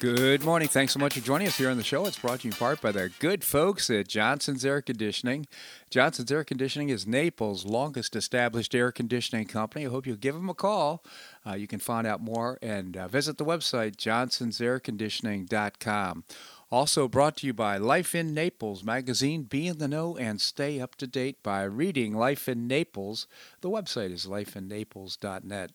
[0.00, 0.68] Good morning.
[0.68, 2.06] Thanks so much for joining us here on the show.
[2.06, 5.46] It's brought to you in part by the good folks at Johnson's Air Conditioning.
[5.90, 9.84] Johnson's Air Conditioning is Naples' longest established air conditioning company.
[9.84, 11.04] I hope you'll give them a call.
[11.46, 16.24] Uh, you can find out more and uh, visit the website johnsonsairconditioning.com.
[16.70, 19.42] Also brought to you by Life in Naples magazine.
[19.42, 23.26] Be in the know and stay up to date by reading Life in Naples.
[23.60, 25.72] The website is lifeinnaples.net.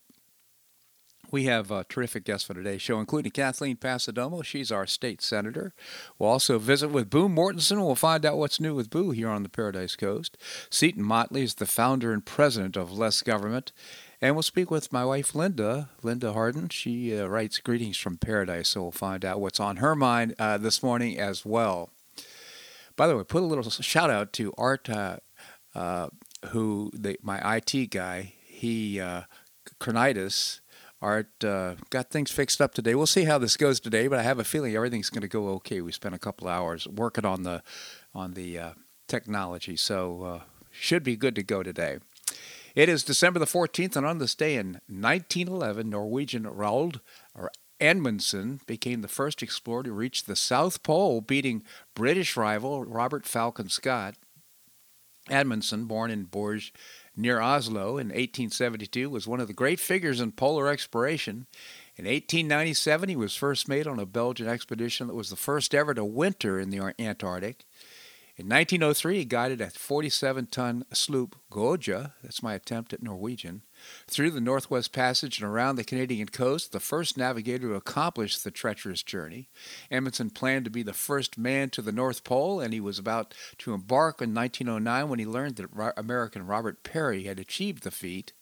[1.31, 4.43] We have a terrific guest for today's show, including Kathleen Passidomo.
[4.43, 5.73] She's our state senator.
[6.17, 7.77] We'll also visit with Boo Mortenson.
[7.77, 10.37] We'll find out what's new with Boo here on the Paradise Coast.
[10.69, 13.71] Seton Motley is the founder and president of Less Government.
[14.21, 16.69] And we'll speak with my wife, Linda, Linda Harden.
[16.69, 20.57] She uh, writes Greetings from Paradise, so we'll find out what's on her mind uh,
[20.57, 21.89] this morning as well.
[22.95, 25.17] By the way, put a little shout out to Art, uh,
[25.73, 26.09] uh
[26.49, 29.23] who the, my IT guy, he, uh,
[29.79, 30.61] Kernitis,
[31.05, 32.95] Art uh, got things fixed up today.
[32.95, 35.49] We'll see how this goes today, but I have a feeling everything's going to go
[35.49, 35.79] okay.
[35.79, 37.61] We spent a couple hours working on the
[38.15, 38.69] on the uh,
[39.07, 40.39] technology, so uh,
[40.71, 41.99] should be good to go today.
[42.73, 47.01] It is December the 14th, and on this day in 1911, Norwegian Roald
[47.79, 53.69] Amundsen became the first explorer to reach the South Pole, beating British rival Robert Falcon
[53.69, 54.15] Scott.
[55.29, 56.71] Amundsen, born in Borge,
[57.15, 61.45] near Oslo in 1872, was one of the great figures in polar exploration.
[61.97, 65.93] In 1897, he was first mate on a Belgian expedition that was the first ever
[65.93, 67.65] to winter in the Antarctic.
[68.37, 73.61] In 1903, he guided a 47 ton sloop, Gjoa, that's my attempt at Norwegian,
[74.07, 78.51] through the Northwest Passage and around the Canadian coast, the first navigator to accomplish the
[78.51, 79.47] treacherous journey.
[79.89, 83.33] Amundsen planned to be the first man to the North Pole, and he was about
[83.59, 88.33] to embark in 1909 when he learned that American Robert Peary had achieved the feat.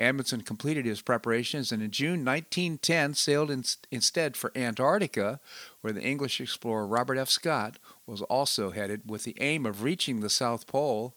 [0.00, 5.40] Amundsen completed his preparations and in June 1910 sailed in, instead for Antarctica,
[5.82, 7.28] where the English explorer Robert F.
[7.28, 7.78] Scott
[8.10, 11.14] was also headed with the aim of reaching the South Pole.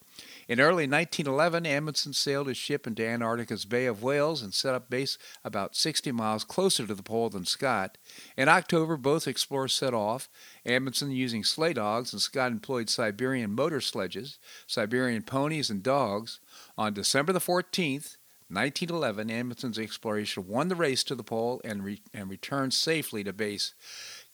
[0.47, 4.89] In early 1911, Amundsen sailed his ship into Antarctica's Bay of Whales and set up
[4.89, 7.97] base about 60 miles closer to the pole than Scott.
[8.37, 10.29] In October, both explorers set off,
[10.65, 14.37] Amundsen using sleigh dogs and Scott employed Siberian motor sledges,
[14.67, 16.39] Siberian ponies, and dogs.
[16.77, 18.17] On December the 14th,
[18.49, 23.33] 1911, Amundsen's exploration won the race to the pole and, re- and returned safely to
[23.33, 23.73] base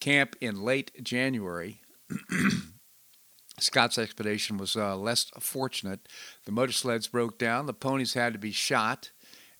[0.01, 1.79] camp in late January.
[3.59, 6.07] Scott's expedition was uh, less fortunate.
[6.45, 9.11] The motor sleds broke down, the ponies had to be shot,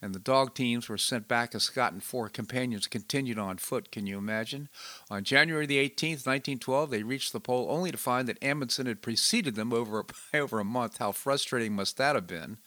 [0.02, 3.92] and the dog teams were sent back as Scott and four companions continued on foot.
[3.92, 4.70] Can you imagine?
[5.10, 9.02] On January the 18th, 1912, they reached the pole only to find that Amundsen had
[9.02, 10.98] preceded them over, over a month.
[10.98, 12.58] How frustrating must that have been?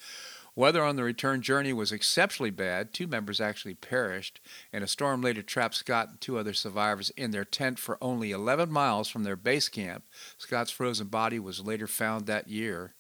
[0.55, 2.93] Weather on the return journey was exceptionally bad.
[2.93, 4.39] Two members actually perished,
[4.71, 8.33] and a storm later trapped Scott and two other survivors in their tent for only
[8.33, 10.05] 11 miles from their base camp.
[10.37, 12.95] Scott's frozen body was later found that year.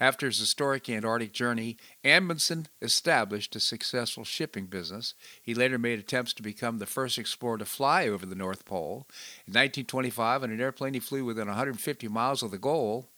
[0.00, 5.12] After his historic Antarctic journey, Amundsen established a successful shipping business.
[5.42, 9.06] He later made attempts to become the first explorer to fly over the North Pole.
[9.46, 13.10] In 1925, in an airplane, he flew within 150 miles of the goal.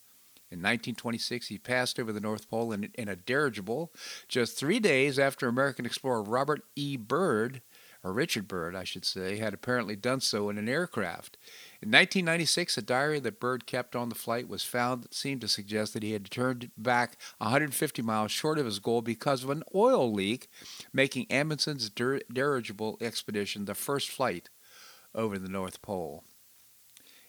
[0.52, 3.90] In 1926, he passed over the North Pole in, in a dirigible
[4.28, 6.98] just three days after American explorer Robert E.
[6.98, 7.62] Byrd,
[8.04, 11.38] or Richard Byrd, I should say, had apparently done so in an aircraft.
[11.80, 15.48] In 1996, a diary that Byrd kept on the flight was found that seemed to
[15.48, 19.62] suggest that he had turned back 150 miles short of his goal because of an
[19.74, 20.48] oil leak,
[20.92, 24.50] making Amundsen's dir- dirigible expedition the first flight
[25.14, 26.24] over the North Pole.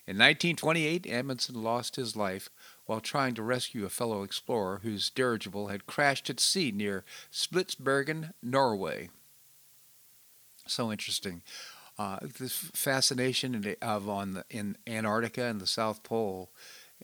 [0.06, 2.50] In 1928, Amundsen lost his life
[2.86, 8.34] while trying to rescue a fellow explorer whose dirigible had crashed at sea near Spitsbergen,
[8.42, 9.10] Norway.
[10.68, 11.42] So interesting.
[11.98, 16.50] Uh, this fascination of on the, in Antarctica and the South Pole,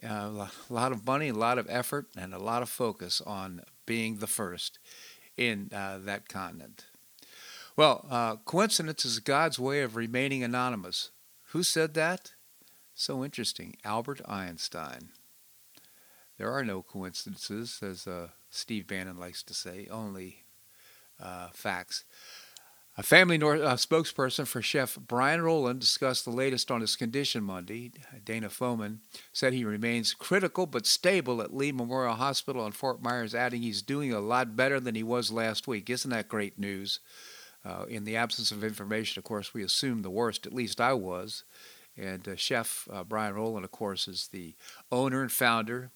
[0.02, 3.62] uh, a lot of money, a lot of effort, and a lot of focus on
[3.86, 4.78] being the first
[5.36, 6.86] in uh, that continent.
[7.76, 11.10] Well, uh, coincidence is God's way of remaining anonymous.
[11.52, 12.32] Who said that?
[12.94, 13.76] So interesting.
[13.84, 15.10] Albert Einstein.
[16.40, 20.44] There are no coincidences, as uh, Steve Bannon likes to say, only
[21.22, 22.04] uh, facts.
[22.96, 27.44] A family nor- uh, spokesperson for Chef Brian Roland discussed the latest on his condition
[27.44, 27.92] Monday.
[28.24, 29.00] Dana Foman
[29.34, 33.82] said he remains critical but stable at Lee Memorial Hospital in Fort Myers, adding he's
[33.82, 35.90] doing a lot better than he was last week.
[35.90, 37.00] Isn't that great news?
[37.66, 40.46] Uh, in the absence of information, of course, we assume the worst.
[40.46, 41.44] At least I was.
[41.98, 44.54] And uh, Chef uh, Brian Roland, of course, is the
[44.90, 45.90] owner and founder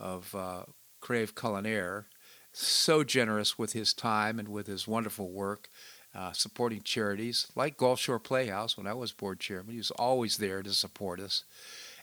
[0.00, 0.62] of uh,
[1.00, 2.06] Crave Culinaire.
[2.52, 5.68] So generous with his time and with his wonderful work,
[6.12, 8.76] uh, supporting charities like Gulf Shore Playhouse.
[8.76, 11.44] When I was board chairman, he was always there to support us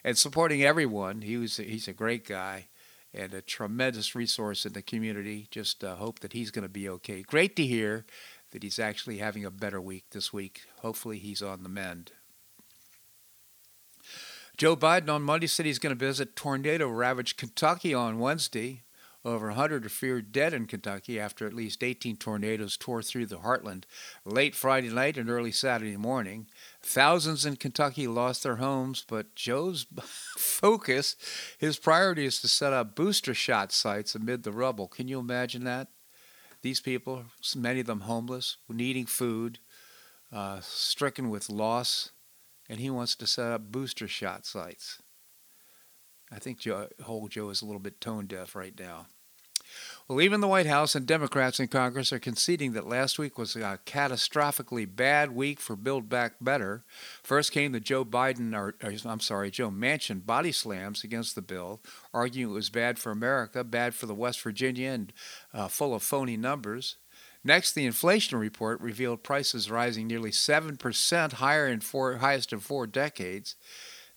[0.02, 1.20] and supporting everyone.
[1.20, 2.68] He was he's a great guy
[3.12, 5.48] and a tremendous resource in the community.
[5.50, 7.22] Just uh, hope that he's going to be okay.
[7.22, 8.06] Great to hear
[8.52, 10.62] that he's actually having a better week this week.
[10.78, 12.12] Hopefully, he's on the mend.
[14.58, 18.82] Joe Biden on Monday said he's going to visit tornado ravaged Kentucky on Wednesday.
[19.24, 23.38] Over 100 are feared dead in Kentucky after at least 18 tornadoes tore through the
[23.38, 23.84] heartland
[24.24, 26.48] late Friday night and early Saturday morning.
[26.82, 29.86] Thousands in Kentucky lost their homes, but Joe's
[30.36, 31.14] focus,
[31.56, 34.88] his priority is to set up booster shot sites amid the rubble.
[34.88, 35.86] Can you imagine that?
[36.62, 39.60] These people, many of them homeless, needing food,
[40.32, 42.10] uh, stricken with loss,
[42.68, 45.00] and he wants to set up booster shot sites.
[46.30, 49.06] I think Joe, whole Joe is a little bit tone deaf right now.
[50.06, 53.54] Well, even the White House and Democrats in Congress are conceding that last week was
[53.54, 56.84] a catastrophically bad week for Build Back Better.
[57.22, 61.42] First came the Joe Biden, or, or I'm sorry, Joe Manchin body slams against the
[61.42, 61.82] bill,
[62.14, 65.12] arguing it was bad for America, bad for the West Virginia, and
[65.52, 66.96] uh, full of phony numbers.
[67.48, 72.86] Next, the inflation report revealed prices rising nearly 7% higher in four, highest in four
[72.86, 73.56] decades.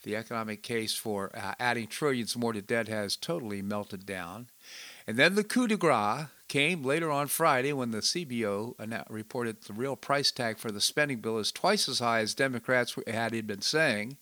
[0.03, 4.47] The economic case for uh, adding trillions more to debt has totally melted down.
[5.07, 8.75] And then the coup de grace came later on Friday when the CBO
[9.09, 12.97] reported the real price tag for the spending bill is twice as high as Democrats
[13.07, 14.17] had been saying.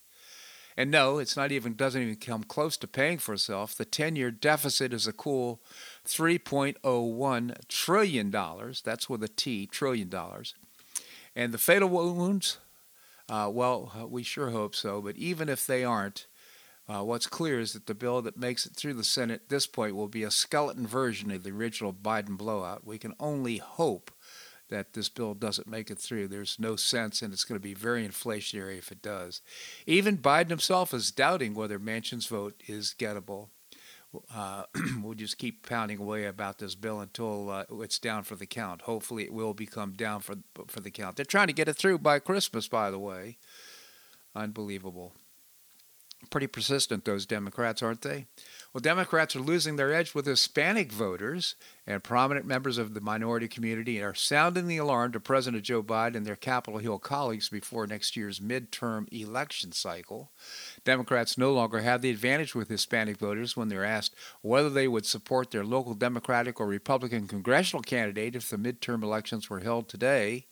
[0.77, 3.73] And no, it's not even doesn't even come close to paying for itself.
[3.73, 5.61] The 10-year deficit is a cool
[6.09, 8.81] 3.01 trillion dollars.
[8.81, 10.55] That's with a T, trillion dollars.
[11.35, 12.57] And the fatal wounds,
[13.29, 15.01] uh, well, we sure hope so.
[15.01, 16.27] But even if they aren't,
[16.87, 19.67] uh, what's clear is that the bill that makes it through the Senate at this
[19.67, 22.85] point will be a skeleton version of the original Biden blowout.
[22.85, 24.11] We can only hope
[24.69, 26.27] that this bill doesn't make it through.
[26.27, 29.41] There's no sense, and it's going to be very inflationary if it does.
[29.85, 33.49] Even Biden himself is doubting whether Manchin's vote is gettable.
[34.33, 34.63] Uh,
[35.01, 38.81] we'll just keep pounding away about this bill until uh, it's down for the count.
[38.81, 40.35] Hopefully, it will become down for
[40.67, 41.15] for the count.
[41.15, 43.37] They're trying to get it through by Christmas, by the way.
[44.35, 45.13] Unbelievable.
[46.29, 48.25] Pretty persistent, those Democrats, aren't they?
[48.71, 51.55] Well, Democrats are losing their edge with Hispanic voters,
[51.87, 56.17] and prominent members of the minority community are sounding the alarm to President Joe Biden
[56.17, 60.29] and their Capitol Hill colleagues before next year's midterm election cycle.
[60.85, 65.07] Democrats no longer have the advantage with Hispanic voters when they're asked whether they would
[65.07, 70.45] support their local Democratic or Republican congressional candidate if the midterm elections were held today.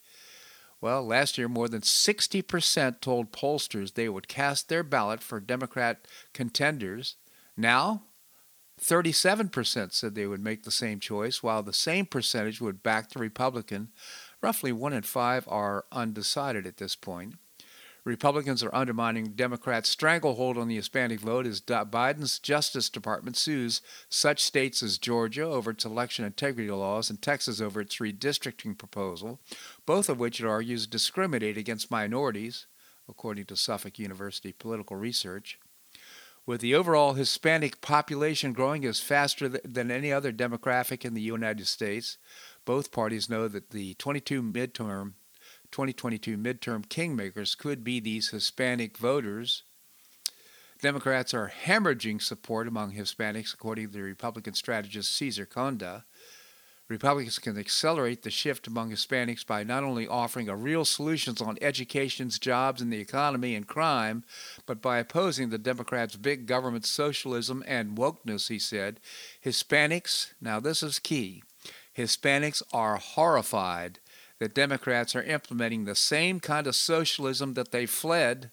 [0.82, 6.08] Well, last year, more than 60% told pollsters they would cast their ballot for Democrat
[6.34, 7.16] contenders.
[7.56, 8.04] Now,
[8.80, 13.20] 37% said they would make the same choice, while the same percentage would back the
[13.20, 13.90] Republican.
[14.42, 17.36] Roughly one in five are undecided at this point.
[18.08, 24.42] Republicans are undermining Democrats' stranglehold on the Hispanic vote as Biden's Justice Department sues such
[24.42, 29.42] states as Georgia over its election integrity laws and Texas over its redistricting proposal,
[29.86, 32.68] both of which it argues discriminate against minorities,
[33.10, 35.60] according to Suffolk University political research.
[36.48, 41.68] With the overall Hispanic population growing as faster than any other demographic in the United
[41.68, 42.18] States,
[42.64, 45.16] both parties know that the 22 midterm
[45.72, 49.64] 2022 midterm kingmakers could be these Hispanic voters.
[50.82, 56.06] Democrats are hemorrhaging support among Hispanics, according to the Republican strategist Cesar Conda.
[56.90, 61.58] Republicans can accelerate the shift among Hispanics by not only offering a real solutions on
[61.62, 64.24] education, jobs, and the economy and crime,
[64.66, 69.02] but by opposing the Democrats' big government socialism and wokeness, he said.
[69.44, 71.44] Hispanics, now this is key,
[71.98, 74.00] Hispanics are horrified
[74.40, 78.52] that Democrats are implementing the same kind of socialism that they fled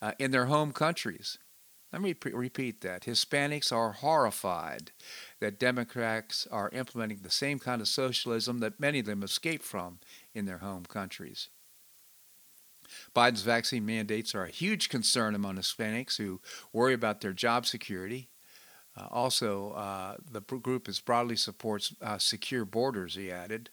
[0.00, 1.38] uh, in their home countries.
[1.92, 3.04] Let me repeat that.
[3.04, 4.92] Hispanics are horrified
[5.40, 9.98] that Democrats are implementing the same kind of socialism that many of them escaped from
[10.34, 11.48] in their home countries.
[13.14, 16.40] Biden's vaccine mandates are a huge concern among Hispanics who
[16.72, 18.28] worry about their job security.
[18.96, 23.70] Uh, also, uh, the group is broadly supports uh, secure borders, he added.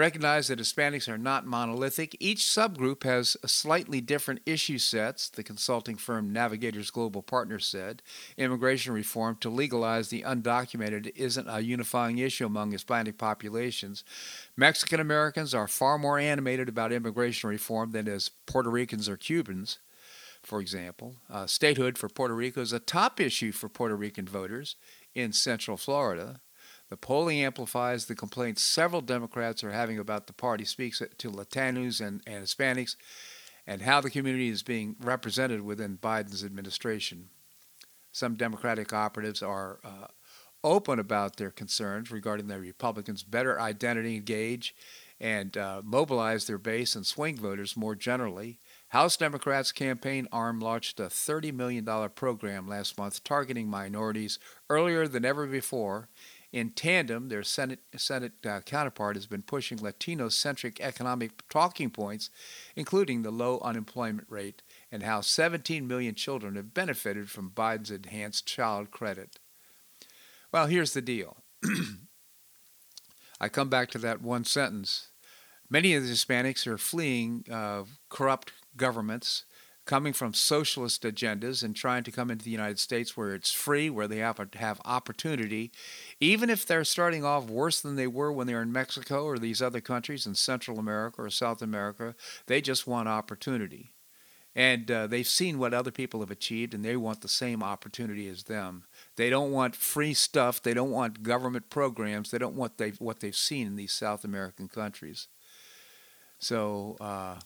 [0.00, 2.16] Recognize that Hispanics are not monolithic.
[2.18, 8.00] Each subgroup has slightly different issue sets, the consulting firm Navigators Global Partners said.
[8.38, 14.02] Immigration reform to legalize the undocumented isn't a unifying issue among Hispanic populations.
[14.56, 19.80] Mexican Americans are far more animated about immigration reform than as Puerto Ricans or Cubans,
[20.42, 21.16] for example.
[21.28, 24.76] Uh, statehood for Puerto Rico is a top issue for Puerto Rican voters
[25.14, 26.40] in Central Florida.
[26.90, 32.04] The polling amplifies the complaints several Democrats are having about the party speaks to Latinos
[32.04, 32.96] and, and Hispanics
[33.64, 37.28] and how the community is being represented within Biden's administration.
[38.10, 40.08] Some Democratic operatives are uh,
[40.64, 44.74] open about their concerns regarding the Republicans' better identity engage
[45.20, 48.58] and uh, mobilize their base and swing voters more generally.
[48.88, 55.24] House Democrats' campaign arm launched a $30 million program last month targeting minorities earlier than
[55.24, 56.08] ever before
[56.52, 62.30] in tandem, their Senate, Senate uh, counterpart has been pushing Latino centric economic talking points,
[62.74, 68.46] including the low unemployment rate and how 17 million children have benefited from Biden's enhanced
[68.46, 69.38] child credit.
[70.52, 71.36] Well, here's the deal.
[73.40, 75.08] I come back to that one sentence.
[75.68, 79.44] Many of the Hispanics are fleeing uh, corrupt governments
[79.90, 83.90] coming from socialist agendas and trying to come into the United States where it's free,
[83.90, 85.72] where they have have opportunity,
[86.20, 89.36] even if they're starting off worse than they were when they were in Mexico or
[89.36, 92.14] these other countries in Central America or South America,
[92.46, 93.90] they just want opportunity.
[94.54, 98.28] And uh, they've seen what other people have achieved, and they want the same opportunity
[98.28, 98.84] as them.
[99.16, 100.62] They don't want free stuff.
[100.62, 102.30] They don't want government programs.
[102.30, 105.26] They don't want they what they've seen in these South American countries.
[106.38, 107.40] So uh,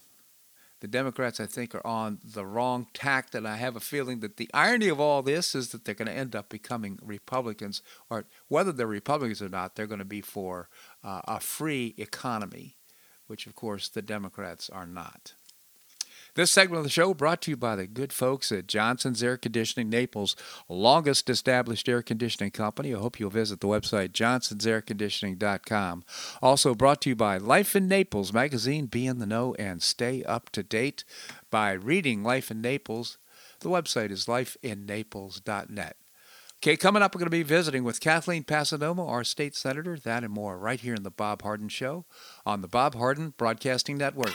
[0.85, 3.35] the Democrats, I think, are on the wrong tack.
[3.35, 6.09] And I have a feeling that the irony of all this is that they're going
[6.09, 10.21] to end up becoming Republicans, or whether they're Republicans or not, they're going to be
[10.21, 10.69] for
[11.03, 12.77] uh, a free economy,
[13.29, 15.33] which, of course, the Democrats are not.
[16.35, 19.37] This segment of the show brought to you by the good folks at Johnson's Air
[19.37, 20.35] Conditioning, Naples'
[20.69, 22.93] longest established air conditioning company.
[22.93, 26.05] I hope you'll visit the website johnsonsairconditioning.com.
[26.43, 28.87] Also brought to you by Life in Naples magazine.
[28.87, 31.05] Be in the know and stay up to date
[31.51, 33.17] by reading Life in Naples.
[33.61, 35.97] The website is lifeinnaples.net.
[36.57, 39.97] Okay, coming up, we're going to be visiting with Kathleen Passidomo, our state senator.
[39.97, 42.07] That and more right here in the Bob Harden Show
[42.45, 44.35] on the Bob Harden Broadcasting Network.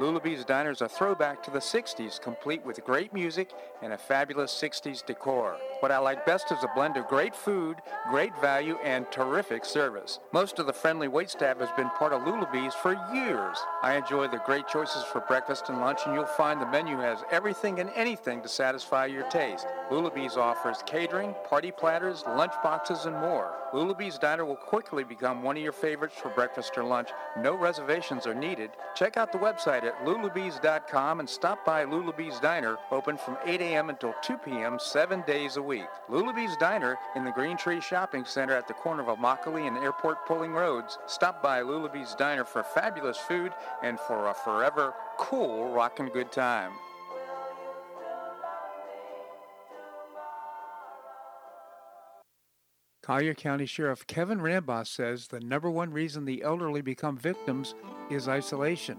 [0.00, 3.50] Lulabee's Diner is a throwback to the 60s, complete with great music
[3.82, 5.58] and a fabulous 60s decor.
[5.80, 7.76] What I like best is a blend of great food,
[8.10, 10.18] great value, and terrific service.
[10.32, 13.58] Most of the friendly waitstaff has been part of Lulabee's for years.
[13.82, 17.18] I enjoy the great choices for breakfast and lunch, and you'll find the menu has
[17.30, 19.66] everything and anything to satisfy your taste.
[19.90, 23.52] Lulabee's offers catering, party platters, lunch boxes, and more.
[23.74, 27.10] Lulabee's Diner will quickly become one of your favorites for breakfast or lunch.
[27.38, 28.70] No reservations are needed.
[28.96, 33.90] Check out the website at lulabees.com and stop by Lulabee's Diner, open from 8 a.m.
[33.90, 34.78] until 2 p.m.
[34.78, 35.88] seven days a week.
[36.08, 40.26] Lulabee's Diner in the Green Tree Shopping Center at the corner of Immokalee and Airport
[40.26, 40.98] Pulling Roads.
[41.06, 46.72] Stop by Lulabee's Diner for fabulous food and for a forever cool rockin' good time.
[53.02, 57.74] Collier County Sheriff Kevin Rambosk says the number one reason the elderly become victims
[58.08, 58.98] is isolation.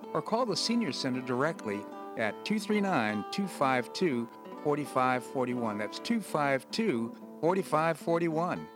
[0.13, 1.81] or call the Senior Center directly
[2.17, 4.27] at 239 252
[4.63, 5.77] 4541.
[5.77, 8.67] That's 252 4541.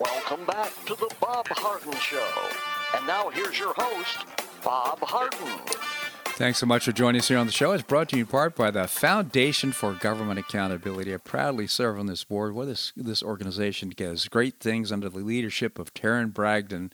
[0.00, 2.28] Welcome back to the Bob Harden Show.
[2.96, 4.26] And now here's your host,
[4.62, 5.93] Bob Harden.
[6.36, 7.70] Thanks so much for joining us here on the show.
[7.70, 11.14] It's brought to you in part by the Foundation for Government Accountability.
[11.14, 12.56] I proudly serve on this board.
[12.56, 16.90] where this, this organization does great things under the leadership of Tarren Bragdon.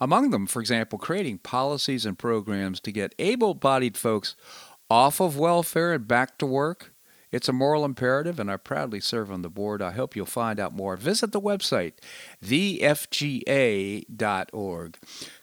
[0.00, 4.36] Among them, for example, creating policies and programs to get able bodied folks
[4.88, 6.92] off of welfare and back to work
[7.32, 9.80] it's a moral imperative, and I proudly serve on the board.
[9.80, 10.96] I hope you'll find out more.
[10.96, 11.92] Visit the website,
[12.44, 12.98] thefga.org.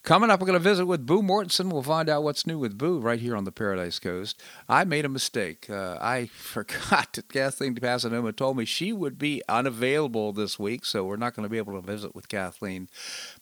[0.04, 1.72] Coming up, we're going to visit with Boo Mortenson.
[1.72, 4.42] We'll find out what's new with Boo right here on the Paradise Coast.
[4.68, 5.70] I made a mistake.
[5.70, 11.06] Uh, I forgot that Kathleen DePasanoma told me she would be unavailable this week, so
[11.06, 12.90] we're not going to be able to visit with Kathleen.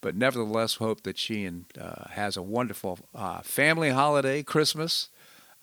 [0.01, 5.09] But nevertheless, hope that she and, uh, has a wonderful uh, family holiday, Christmas,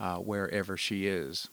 [0.01, 1.49] uh, wherever she is.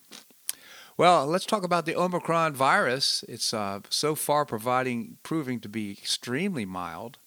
[0.99, 3.23] Well, let's talk about the Omicron virus.
[3.29, 7.19] It's uh, so far providing proving to be extremely mild.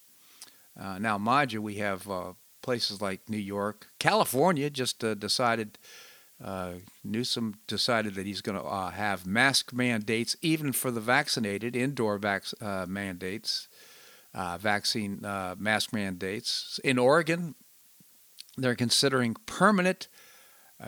[0.79, 5.79] Uh, now, mind you, we have uh, places like New York, California just uh, decided.
[6.39, 11.75] Uh, Newsom decided that he's going to uh, have mask mandates even for the vaccinated,
[11.75, 12.53] indoor vac-
[12.87, 13.69] mandates,
[14.35, 15.19] vaccine
[15.57, 16.79] mask mandates.
[16.83, 17.55] In Oregon,
[18.55, 20.09] they're considering permanent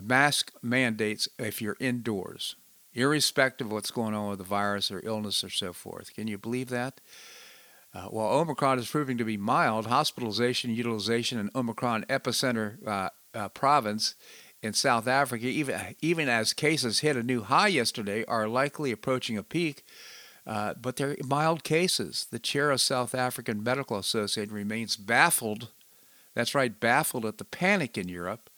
[0.04, 2.56] mask mandates if you're indoors
[2.96, 6.14] irrespective of what's going on with the virus or illness or so forth.
[6.14, 7.02] Can you believe that?
[7.94, 13.50] Uh, while Omicron is proving to be mild, hospitalization utilization in Omicron epicenter uh, uh,
[13.50, 14.16] province
[14.62, 19.38] in South Africa, even even as cases hit a new high yesterday, are likely approaching
[19.38, 19.86] a peak.
[20.46, 22.28] Uh, but they're mild cases.
[22.30, 25.70] The chair of South African Medical Association remains baffled.
[26.36, 28.50] That's right, baffled at the panic in Europe,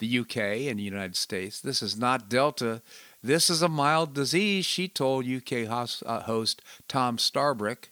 [0.00, 1.60] the UK, and the United States.
[1.60, 2.82] This is not Delta
[3.22, 6.22] this is a mild disease, she told UK host, uh,
[6.88, 7.90] Tom Swarbrick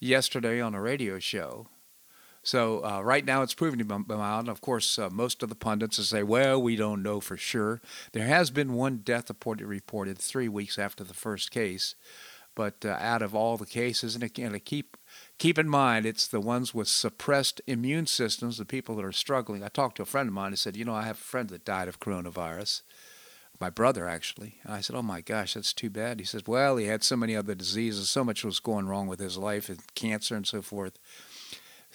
[0.00, 1.68] yesterday on a radio show.
[2.44, 4.48] So uh, right now it's proving to be mild.
[4.50, 7.80] Of course, uh, most of the pundits will say, "Well, we don't know for sure."
[8.12, 11.94] There has been one death reported, reported three weeks after the first case,
[12.54, 14.98] but uh, out of all the cases, and keep
[15.38, 19.64] keep in mind, it's the ones with suppressed immune systems, the people that are struggling.
[19.64, 21.48] I talked to a friend of mine who said, "You know, I have a friend
[21.48, 22.82] that died of coronavirus."
[23.60, 24.60] My brother actually.
[24.66, 27.36] I said, "Oh my gosh, that's too bad." He says, "Well, he had so many
[27.36, 30.98] other diseases, so much was going wrong with his life, and cancer and so forth."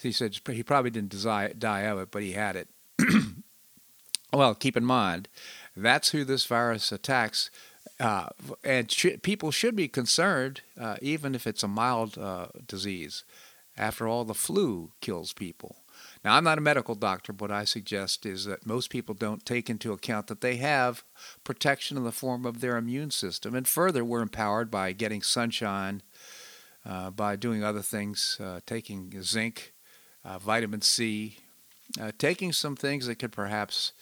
[0.02, 1.22] He said he probably didn't
[1.58, 2.68] die of it, but he had it.
[4.32, 5.28] well, keep in mind,
[5.76, 7.50] that's who this virus attacks,
[7.98, 8.28] uh,
[8.64, 13.24] and sh- people should be concerned, uh, even if it's a mild uh, disease.
[13.76, 15.76] After all, the flu kills people.
[16.24, 17.32] Now, I'm not a medical doctor.
[17.32, 21.04] but What I suggest is that most people don't take into account that they have
[21.44, 23.54] protection in the form of their immune system.
[23.54, 26.02] And further, we're empowered by getting sunshine,
[26.84, 29.72] uh, by doing other things, uh, taking zinc,
[30.24, 31.38] uh, vitamin C,
[32.00, 33.92] uh, taking some things that could perhaps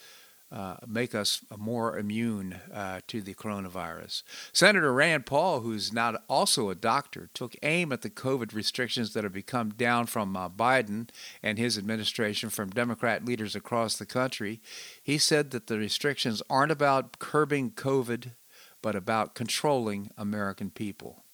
[0.50, 4.22] uh, make us more immune uh, to the coronavirus.
[4.52, 9.24] Senator Rand Paul, who's not also a doctor, took aim at the COVID restrictions that
[9.24, 11.10] have become down from uh, Biden
[11.42, 14.60] and his administration from Democrat leaders across the country.
[15.02, 18.32] He said that the restrictions aren't about curbing COVID,
[18.80, 21.24] but about controlling American people.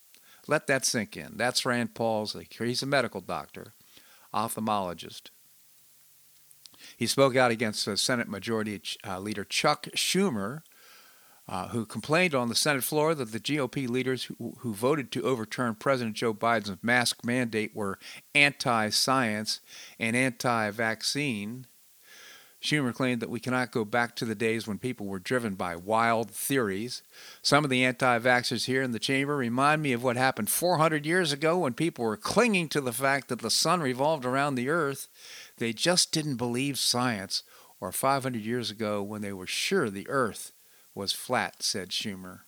[0.49, 1.37] Let that sink in.
[1.37, 3.75] That's Rand Paul's, he's a medical doctor,
[4.35, 5.31] ophthalmologist.
[6.97, 10.63] He spoke out against Senate Majority uh, Leader Chuck Schumer,
[11.47, 15.23] uh, who complained on the Senate floor that the GOP leaders who, who voted to
[15.23, 17.99] overturn President Joe Biden's mask mandate were
[18.35, 19.61] anti science
[19.99, 21.67] and anti vaccine.
[22.65, 25.77] Schumer claimed that we cannot go back to the days when people were driven by
[25.77, 27.03] wild theories.
[27.43, 31.05] Some of the anti vaxxers here in the chamber remind me of what happened 400
[31.05, 34.71] years ago when people were clinging to the fact that the sun revolved around the
[34.71, 35.09] earth
[35.59, 37.43] they just didn't believe science,
[37.81, 40.53] or 500 years ago when they were sure the earth
[40.95, 42.41] was flat, said Schumer.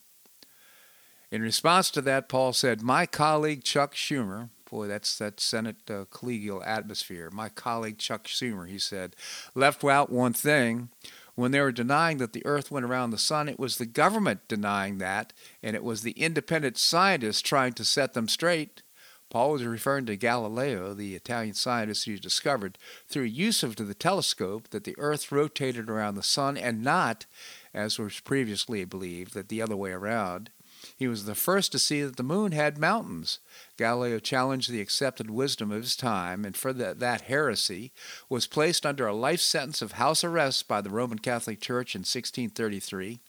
[1.31, 6.05] In response to that, Paul said, My colleague Chuck Schumer, boy, that's that Senate uh,
[6.11, 7.31] collegial atmosphere.
[7.33, 9.17] My colleague Chuck Schumer, he said,
[9.55, 10.91] left out one thing.
[11.35, 14.49] When they were denying that the earth went around the sun, it was the government
[14.49, 18.83] denying that, and it was the independent scientists trying to set them straight.
[19.29, 24.69] Paul was referring to Galileo, the Italian scientist who discovered, through use of the telescope,
[24.71, 27.27] that the Earth rotated around the Sun and not,
[27.75, 30.51] as was previously believed, that the other way around.
[30.97, 33.39] He was the first to see that the moon had mountains.
[33.77, 37.93] Galileo challenged the accepted wisdom of his time, and for the, that heresy
[38.31, 42.01] was placed under a life sentence of house arrest by the Roman Catholic Church in
[42.01, 43.21] 1633.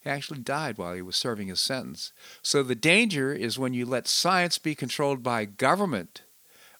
[0.00, 2.12] He actually died while he was serving his sentence.
[2.40, 6.22] So the danger is when you let science be controlled by government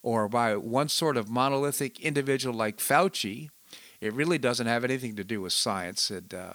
[0.02, 3.50] or by one sort of monolithic individual like Fauci.
[4.00, 6.52] It really doesn't have anything to do with science, said uh,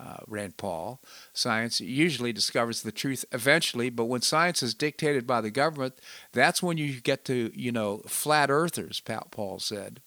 [0.00, 1.00] uh, Rand Paul.
[1.32, 5.94] Science usually discovers the truth eventually, but when science is dictated by the government,
[6.32, 10.00] that's when you get to, you know, flat earthers, Pat Paul said.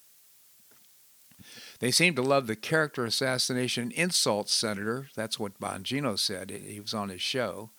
[1.79, 5.09] They seem to love the character assassination insult senator.
[5.15, 6.49] That's what Bongino said.
[6.49, 7.71] He was on his show.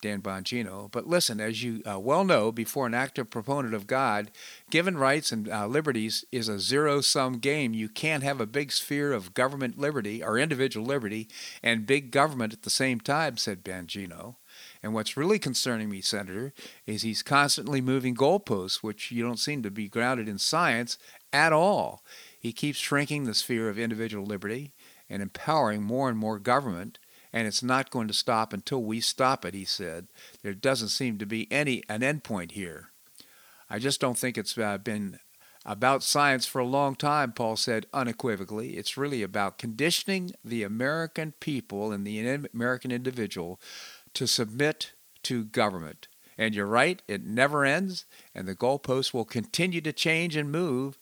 [0.00, 0.90] Dan Bongino.
[0.90, 4.30] But listen, as you uh, well know, before an active proponent of God,
[4.70, 7.74] given rights and uh, liberties is a zero sum game.
[7.74, 11.28] You can't have a big sphere of government liberty or individual liberty
[11.62, 14.36] and big government at the same time, said Bongino.
[14.82, 16.52] And what's really concerning me, Senator,
[16.86, 20.98] is he's constantly moving goalposts, which you don't seem to be grounded in science
[21.32, 22.02] at all.
[22.38, 24.72] He keeps shrinking the sphere of individual liberty
[25.10, 26.98] and empowering more and more government
[27.38, 30.08] and it's not going to stop until we stop it, he said.
[30.42, 32.90] There doesn't seem to be any an endpoint here.
[33.70, 35.20] I just don't think it's uh, been
[35.64, 38.76] about science for a long time, Paul said unequivocally.
[38.76, 42.18] It's really about conditioning the American people and the
[42.52, 43.60] American individual
[44.14, 46.08] to submit to government.
[46.36, 50.98] And you're right, it never ends, and the goalposts will continue to change and move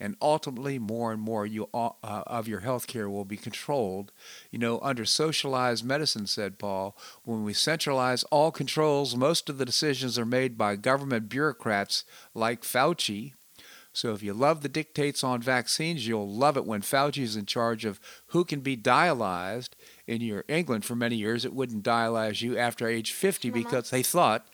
[0.00, 4.12] and ultimately more and more you, uh, of your health care will be controlled.
[4.50, 9.66] You know, under socialized medicine, said Paul, when we centralize all controls, most of the
[9.66, 13.34] decisions are made by government bureaucrats like Fauci.
[13.92, 17.44] So if you love the dictates on vaccines, you'll love it when Fauci is in
[17.44, 19.70] charge of who can be dialyzed.
[20.06, 24.02] In your England, for many years, it wouldn't dialyze you after age 50 because they
[24.04, 24.46] thought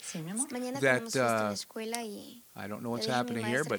[0.81, 1.49] that uh,
[2.55, 3.79] I don't know what's happening here, but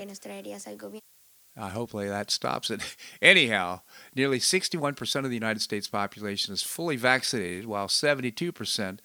[1.57, 2.81] uh, hopefully that stops it.
[3.21, 3.81] Anyhow,
[4.15, 8.99] nearly 61% of the United States population is fully vaccinated, while 72%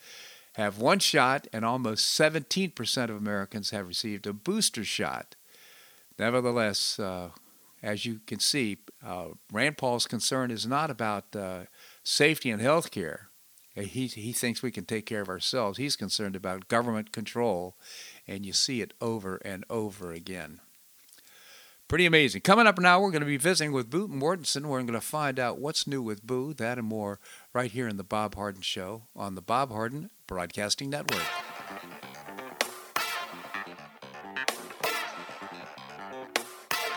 [0.55, 5.35] have one shot, and almost 17% of Americans have received a booster shot.
[6.19, 7.31] Nevertheless, uh,
[7.83, 11.62] as you can see, uh, Rand Paul's concern is not about uh,
[12.05, 13.29] safety and health care.
[13.75, 15.79] He, he thinks we can take care of ourselves.
[15.79, 17.77] He's concerned about government control,
[18.29, 20.61] and you see it over and over again.
[21.88, 22.40] Pretty amazing.
[22.40, 24.66] Coming up now, we're going to be visiting with Boo Mortenson.
[24.66, 27.21] We're going to find out what's new with Boo, that and more,
[27.53, 31.23] right here in the Bob Harden Show on the Bob Harden Broadcasting Network.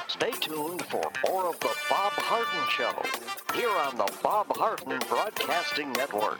[0.08, 2.94] Stay tuned for more of the Bob Harden Show
[3.54, 6.40] here on the Bob Harden Broadcasting Network.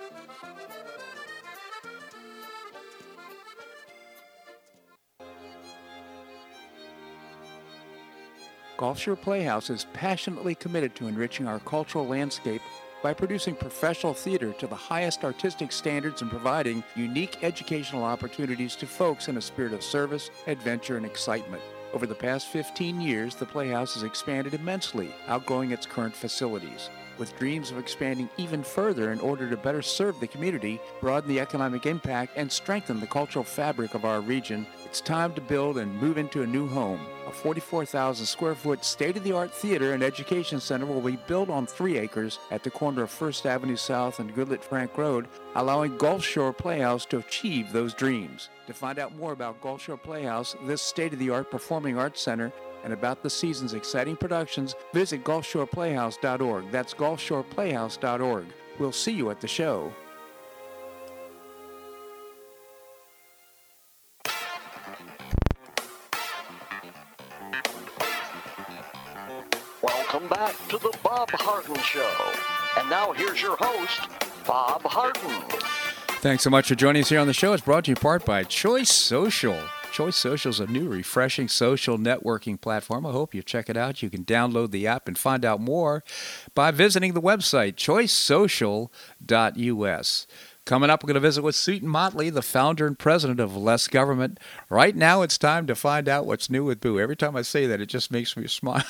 [8.81, 12.63] Gulf Shore Playhouse is passionately committed to enriching our cultural landscape
[13.03, 18.87] by producing professional theater to the highest artistic standards and providing unique educational opportunities to
[18.87, 21.61] folks in a spirit of service, adventure, and excitement.
[21.93, 26.89] Over the past 15 years, the Playhouse has expanded immensely, outgrowing its current facilities.
[27.21, 31.39] With dreams of expanding even further in order to better serve the community, broaden the
[31.39, 36.01] economic impact, and strengthen the cultural fabric of our region, it's time to build and
[36.01, 36.99] move into a new home.
[37.27, 41.51] A 44,000 square foot state of the art theater and education center will be built
[41.51, 45.97] on three acres at the corner of First Avenue South and Goodlette Frank Road, allowing
[45.97, 48.49] Gulf Shore Playhouse to achieve those dreams.
[48.65, 52.19] To find out more about Gulf Shore Playhouse, this state of the art performing arts
[52.19, 52.51] center,
[52.83, 56.71] and about the season's exciting productions, visit GulfshorePlayhouse.org.
[56.71, 58.45] That's GulfshorePlayhouse.org.
[58.79, 59.93] We'll see you at the show.
[69.81, 72.31] Welcome back to the Bob Harden Show.
[72.77, 74.01] And now here's your host,
[74.45, 75.41] Bob Harden.
[76.21, 77.53] Thanks so much for joining us here on the show.
[77.53, 79.57] It's brought to you part by Choice Social.
[79.91, 83.05] Choice Social is a new, refreshing social networking platform.
[83.05, 84.01] I hope you check it out.
[84.01, 86.01] You can download the app and find out more
[86.55, 90.27] by visiting the website, choicesocial.us.
[90.63, 93.89] Coming up, we're going to visit with Seton Motley, the founder and president of Less
[93.89, 94.39] Government.
[94.69, 96.97] Right now, it's time to find out what's new with Boo.
[96.99, 98.85] Every time I say that, it just makes me smile.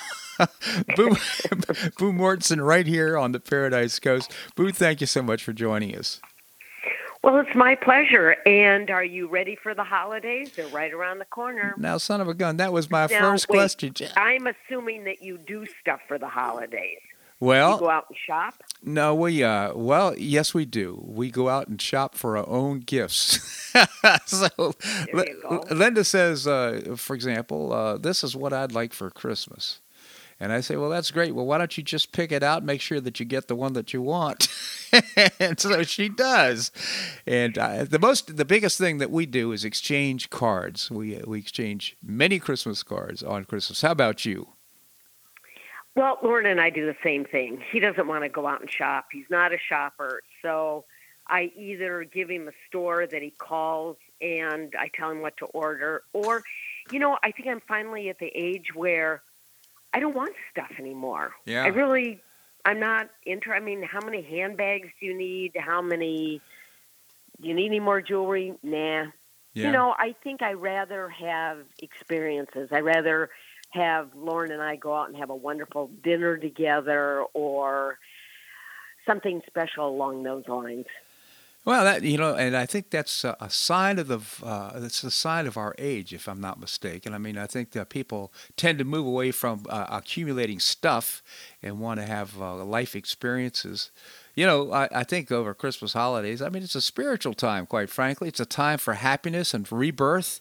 [0.95, 1.15] Boo,
[1.97, 4.31] Boo Mortenson, right here on the Paradise Coast.
[4.55, 6.21] Boo, thank you so much for joining us.
[7.23, 8.35] Well, it's my pleasure.
[8.45, 10.53] And are you ready for the holidays?
[10.55, 11.75] They're right around the corner.
[11.77, 13.93] Now, son of a gun, that was my Now, first wait, question.
[14.15, 16.99] I'm assuming that you do stuff for the holidays.
[17.39, 18.53] Well, you go out and shop.
[18.83, 21.03] No, we uh well, yes we do.
[21.03, 23.39] We go out and shop for our own gifts.
[24.27, 24.47] so
[25.11, 25.65] There you go.
[25.71, 29.79] Linda says, uh, for example, uh, this is what I'd like for Christmas.
[30.41, 31.35] And I say, well, that's great.
[31.35, 33.73] Well, why don't you just pick it out, make sure that you get the one
[33.73, 34.47] that you want?
[35.39, 36.71] and so she does.
[37.27, 40.89] And uh, the most, the biggest thing that we do is exchange cards.
[40.89, 43.83] We we exchange many Christmas cards on Christmas.
[43.83, 44.49] How about you?
[45.95, 47.61] Well, Lauren and I do the same thing.
[47.71, 49.09] He doesn't want to go out and shop.
[49.11, 50.23] He's not a shopper.
[50.41, 50.85] So
[51.27, 55.45] I either give him a store that he calls and I tell him what to
[55.45, 56.41] order, or,
[56.91, 59.21] you know, I think I'm finally at the age where
[59.93, 61.33] I don't want stuff anymore.
[61.45, 61.63] Yeah.
[61.63, 62.21] I really,
[62.65, 63.51] I'm not into.
[63.51, 65.53] I mean, how many handbags do you need?
[65.55, 66.41] How many?
[67.41, 68.53] Do you need any more jewelry?
[68.63, 69.07] Nah.
[69.53, 69.65] Yeah.
[69.65, 72.69] You know, I think I rather have experiences.
[72.71, 73.29] I rather
[73.71, 77.97] have Lauren and I go out and have a wonderful dinner together or
[79.05, 80.85] something special along those lines.
[81.63, 85.03] Well, that you know, and I think that's a, a sign of the uh, it's
[85.03, 87.13] a sign of our age, if I'm not mistaken.
[87.13, 91.21] I mean, I think that people tend to move away from uh, accumulating stuff
[91.61, 93.91] and want to have uh, life experiences.
[94.33, 97.91] You know, I, I think over Christmas holidays, I mean, it's a spiritual time, quite
[97.91, 98.27] frankly.
[98.29, 100.39] It's a time for happiness and rebirth.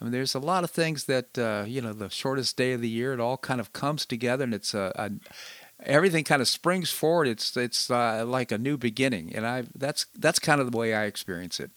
[0.00, 2.80] I mean, there's a lot of things that uh, you know, the shortest day of
[2.80, 5.10] the year, it all kind of comes together, and it's a, a
[5.82, 7.28] everything kind of springs forward.
[7.28, 10.94] It's it's uh, like a new beginning, and I that's that's kind of the way
[10.94, 11.70] I experience it.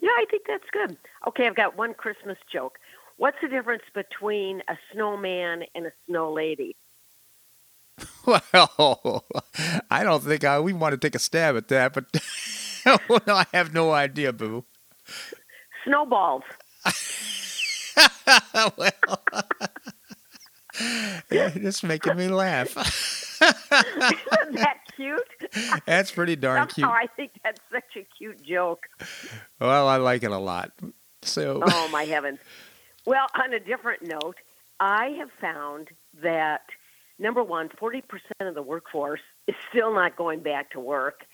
[0.00, 0.96] Yeah, I think that's good.
[1.26, 2.78] Okay, I've got one Christmas joke.
[3.16, 6.76] What's the difference between a snowman and a snow lady?
[8.26, 9.24] Well,
[9.90, 12.04] I don't think I we want to take a stab at that, but
[13.26, 14.64] no, I have no idea, Boo.
[15.84, 16.42] Snowballs.
[18.76, 18.90] well,
[21.30, 22.76] yeah, just making me laugh.
[23.40, 25.82] Isn't that cute?
[25.86, 26.84] That's pretty darn cute.
[26.84, 28.86] Somehow I think that's such a cute joke.
[29.60, 30.72] Well, I like it a lot.
[31.22, 32.38] So, Oh my heavens.
[33.06, 34.36] Well, on a different note,
[34.80, 35.88] I have found
[36.22, 36.62] that
[37.18, 38.02] number one, 40%
[38.40, 41.24] of the workforce is still not going back to work.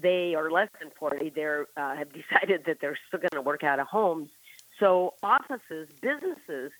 [0.00, 1.30] They are less than 40.
[1.30, 1.64] They uh,
[1.96, 4.30] have decided that they're still going to work out of homes.
[4.78, 6.72] So offices, businesses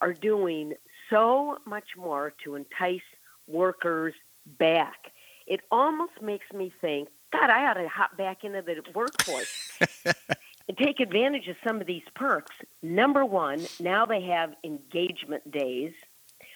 [0.00, 0.74] are doing
[1.10, 3.00] so much more to entice
[3.46, 4.14] workers
[4.58, 5.12] back.
[5.46, 10.76] It almost makes me think, God, I ought to hop back into the workforce and
[10.76, 12.54] take advantage of some of these perks.
[12.82, 15.92] Number one, now they have engagement days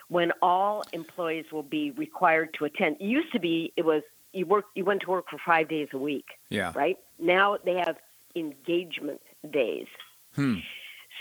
[0.09, 2.97] when all employees will be required to attend.
[3.01, 5.89] It used to be it was you work you went to work for five days
[5.93, 6.73] a week, yeah.
[6.75, 6.99] right?
[7.19, 7.97] Now they have
[8.35, 9.87] engagement days.
[10.35, 10.57] Hmm.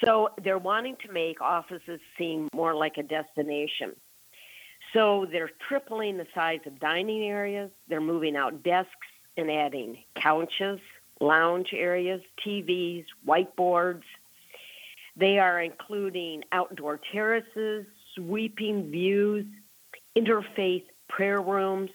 [0.04, 3.96] So they're wanting to make offices seem more like a destination.
[4.94, 7.72] So they're tripling the size of dining areas.
[7.88, 8.92] They're moving out desks
[9.38, 10.80] and adding couches,
[11.20, 14.04] lounge areas, TVs, whiteboards.
[15.16, 19.46] They are including outdoor terraces, sweeping views,
[20.18, 21.90] interfaith prayer rooms,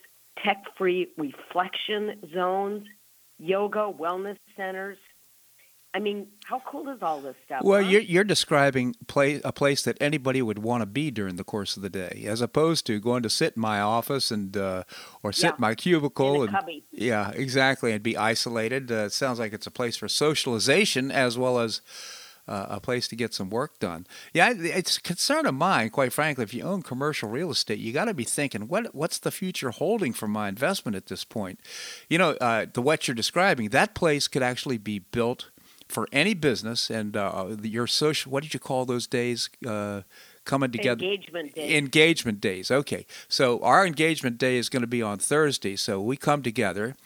[0.44, 2.86] tech free reflection zones,
[3.38, 4.98] yoga wellness centers.
[5.92, 7.62] I mean, how cool is all this stuff?
[7.64, 7.88] Well, huh?
[7.88, 11.76] you're, you're describing play, a place that anybody would want to be during the course
[11.76, 14.84] of the day, as opposed to going to sit in my office and uh,
[15.24, 15.50] or sit Yeah.
[15.50, 16.84] in my cubicle In and cubby.
[16.92, 18.92] yeah, exactly, and be isolated.
[18.92, 21.80] Uh, it sounds like it's a place for socialization as well as
[22.46, 24.06] uh, a place to get some work done.
[24.32, 26.44] Yeah, it's a concern of mine, quite frankly.
[26.44, 29.70] If you own commercial real estate, you got to be thinking, what what's the future
[29.70, 31.58] holding for my investment at this point?
[32.08, 35.50] You know, uh, the what you're describing, that place could actually be built
[35.90, 38.30] for any business, and uh, your social.
[38.32, 39.50] What did you call those days?
[39.66, 40.02] Uh,
[40.44, 41.76] coming together Engagement day.
[41.76, 46.16] engagement days okay so our engagement day is going to be on thursday so we
[46.16, 46.96] come together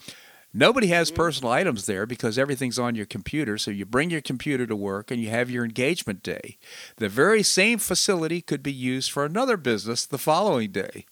[0.52, 4.66] nobody has personal items there because everything's on your computer so you bring your computer
[4.66, 6.56] to work and you have your engagement day
[6.96, 11.04] the very same facility could be used for another business the following day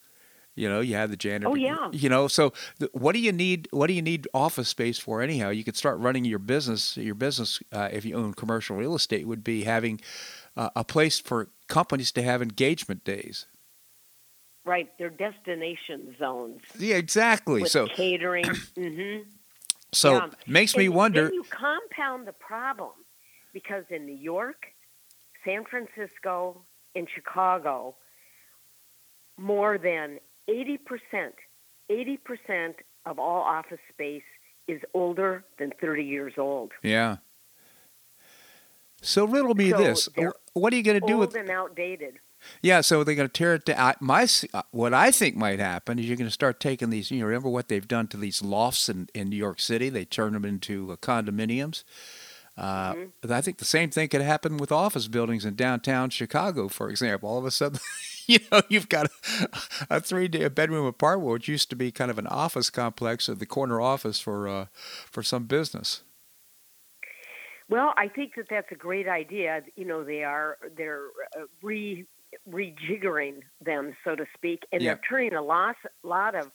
[0.54, 1.48] You know, you have the janitor.
[1.48, 1.88] Oh, yeah.
[1.92, 3.68] You know, so th- what do you need?
[3.70, 5.48] What do you need office space for anyhow?
[5.48, 6.96] You could start running your business.
[6.96, 10.00] Your business, uh, if you own commercial real estate, would be having
[10.56, 13.46] uh, a place for companies to have engagement days.
[14.64, 16.60] Right, they're destination zones.
[16.78, 17.62] Yeah, exactly.
[17.62, 18.44] With so catering.
[18.44, 19.28] mm-hmm.
[19.92, 20.28] so Yeah.
[20.46, 21.24] makes me wonder.
[21.24, 22.90] Then you compound the problem
[23.54, 24.66] because in New York,
[25.44, 26.62] San Francisco,
[26.94, 27.96] and Chicago,
[29.38, 30.78] more than 80%,
[31.90, 32.74] 80%
[33.06, 34.22] of all office space
[34.68, 36.72] is older than 30 years old.
[36.82, 37.16] Yeah.
[39.00, 40.08] So riddle me So this:
[40.52, 41.34] What are you going to do Old with?
[41.34, 42.18] and outdated.
[42.60, 43.94] Yeah, so they're going to tear it down.
[44.00, 47.10] My uh, what I think might happen is you're going to start taking these.
[47.10, 49.88] You know, remember what they've done to these lofts in, in New York City?
[49.88, 51.82] They turn them into uh, condominiums.
[52.56, 53.32] Uh, Mm-hmm.
[53.32, 57.28] I think the same thing could happen with office buildings in downtown Chicago, for example.
[57.28, 57.80] All of a sudden,
[58.26, 59.48] you know, you've got a,
[59.96, 63.34] a three day bedroom apartment, which used to be kind of an office complex or
[63.34, 64.66] the corner office for uh,
[65.10, 66.02] for some business.
[67.68, 69.62] Well, I think that that's a great idea.
[69.76, 71.06] You know, they are they're
[71.38, 72.06] uh, re
[72.48, 74.88] rejiggering them, so to speak, and Yeah.
[74.88, 76.50] they're turning a lot lot of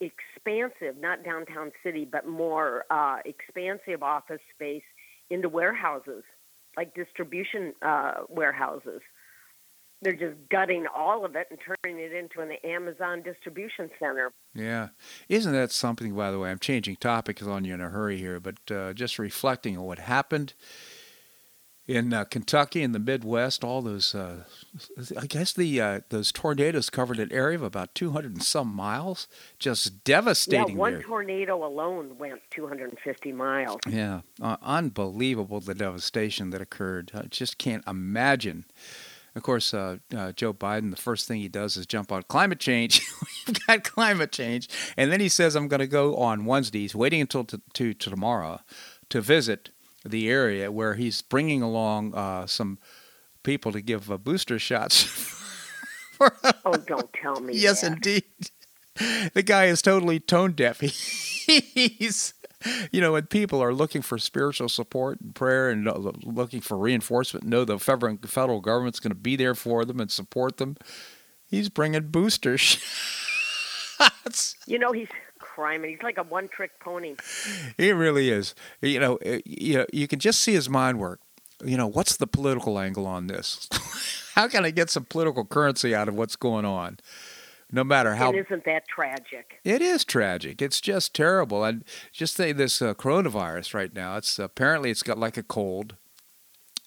[0.00, 4.82] expansive, not downtown city, but more uh, expansive office space
[5.32, 6.24] into warehouses,
[6.76, 9.00] like distribution uh, warehouses.
[10.02, 14.32] They're just gutting all of it and turning it into an Amazon distribution center.
[14.52, 14.88] Yeah.
[15.28, 16.50] Isn't that something, by the way?
[16.50, 20.00] I'm changing topics on you in a hurry here, but uh, just reflecting on what
[20.00, 20.54] happened
[21.86, 24.44] in uh, Kentucky and the Midwest, all those, uh,
[25.20, 29.26] I guess the uh, those tornadoes covered an area of about 200 and some miles,
[29.58, 30.70] just devastating.
[30.70, 33.80] Yeah, one tornado alone went 250 miles.
[33.88, 37.10] Yeah, uh, unbelievable the devastation that occurred.
[37.14, 38.66] I just can't imagine.
[39.34, 42.60] Of course, uh, uh, Joe Biden, the first thing he does is jump on climate
[42.60, 43.00] change.
[43.46, 44.68] We've got climate change.
[44.94, 46.80] And then he says, I'm going to go on Wednesday.
[46.80, 48.60] He's waiting until to, to, to tomorrow
[49.08, 49.70] to visit
[50.04, 52.78] the area where he's bringing along uh, some
[53.42, 55.02] people to give uh, booster shots.
[56.12, 57.54] for, Oh, don't tell me.
[57.56, 57.92] yes, that.
[57.94, 58.24] indeed.
[59.34, 60.80] The guy is totally tone deaf.
[60.80, 62.34] He's,
[62.92, 66.76] you know, when people are looking for spiritual support and prayer and uh, looking for
[66.76, 70.76] reinforcement, know the federal federal government's going to be there for them and support them.
[71.46, 74.56] He's bringing booster shots.
[74.66, 75.08] You know, he's
[75.54, 77.16] crime, and he's like a one-trick pony.
[77.76, 78.54] He really is.
[78.80, 81.20] You know, uh, you know, you can just see his mind work.
[81.64, 83.68] You know, what's the political angle on this?
[84.34, 86.98] How can I get some political currency out of what's going on?
[87.74, 89.58] No matter how and isn't that tragic?
[89.64, 90.60] It is tragic.
[90.60, 91.64] It's just terrible.
[91.64, 94.18] And just say this uh, coronavirus right now.
[94.18, 95.96] It's apparently it's got like a cold.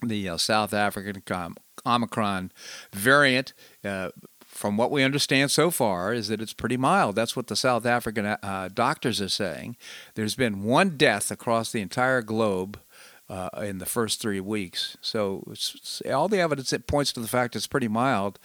[0.03, 2.51] The uh, South African com- Omicron
[2.93, 4.09] variant, uh,
[4.55, 7.15] from what we understand so far, is that it's pretty mild.
[7.15, 9.75] That's what the South African uh, doctors are saying.
[10.15, 12.79] There's been one death across the entire globe.
[13.27, 17.19] Uh, in the first three weeks, so it's, it's- all the evidence it points to
[17.19, 18.37] the fact it's pretty mild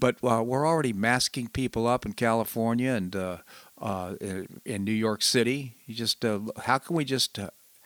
[0.00, 3.36] but uh, we're already masking people up in California and uh,
[3.80, 4.14] uh,
[4.64, 5.74] in New York City.
[5.86, 7.38] You just uh, how can we just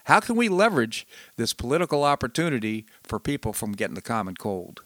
[0.05, 4.83] how can we leverage this political opportunity for people from getting the common cold?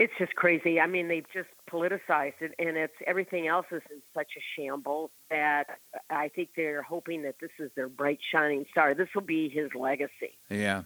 [0.00, 0.80] It's just crazy.
[0.80, 5.10] I mean, they've just politicized it, and it's everything else is in such a shambles
[5.28, 5.64] that
[6.08, 8.94] I think they're hoping that this is their bright shining star.
[8.94, 10.38] This will be his legacy.
[10.48, 10.84] Yeah,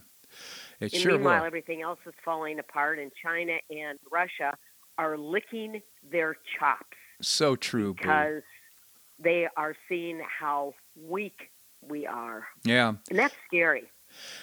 [0.81, 1.47] it And sure meanwhile, will.
[1.47, 4.57] everything else is falling apart, and China and Russia
[4.97, 8.01] are licking their chops So true, Boo.
[8.01, 8.43] because
[9.17, 11.51] they are seeing how weak
[11.81, 12.95] we are, Yeah.
[13.09, 13.89] and that's scary.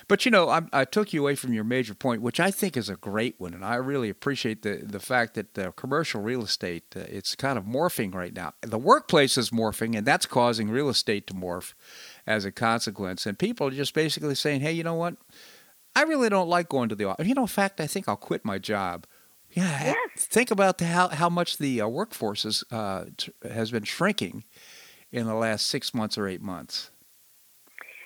[0.09, 2.77] But you know, I, I took you away from your major point, which I think
[2.77, 6.43] is a great one, and I really appreciate the the fact that the commercial real
[6.43, 8.53] estate uh, it's kind of morphing right now.
[8.61, 11.75] The workplace is morphing, and that's causing real estate to morph
[12.27, 13.27] as a consequence.
[13.27, 15.17] And people are just basically saying, "Hey, you know what?
[15.95, 17.27] I really don't like going to the office.
[17.27, 19.07] You know, in fact, I think I'll quit my job."
[19.51, 19.85] Yeah,
[20.17, 20.25] Yes.
[20.27, 24.45] think about the, how how much the uh, workforce is, uh, t- has been shrinking
[25.11, 26.91] in the last six months or eight months.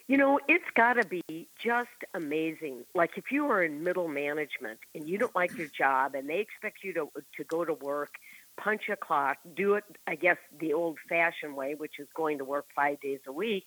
[0.09, 2.85] You know, it's got to be just amazing.
[2.95, 6.39] Like if you are in middle management and you don't like your job and they
[6.39, 8.13] expect you to to go to work,
[8.57, 12.67] punch a clock, do it, I guess, the old-fashioned way, which is going to work
[12.75, 13.65] five days a week,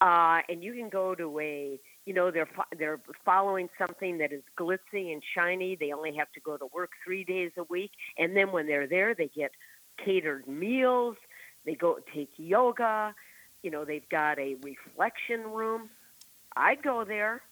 [0.00, 4.42] uh, and you can go to a, you know, they're they're following something that is
[4.56, 5.74] glitzy and shiny.
[5.74, 8.86] They only have to go to work three days a week, and then when they're
[8.86, 9.50] there, they get
[10.04, 11.16] catered meals.
[11.66, 13.14] They go take yoga
[13.62, 15.88] you know they've got a reflection room
[16.56, 17.42] i'd go there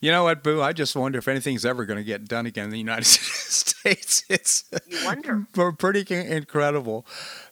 [0.00, 0.62] You know what, Boo?
[0.62, 4.24] I just wonder if anything's ever going to get done again in the United States.
[4.28, 5.46] It's you wonder.
[5.78, 7.06] pretty incredible.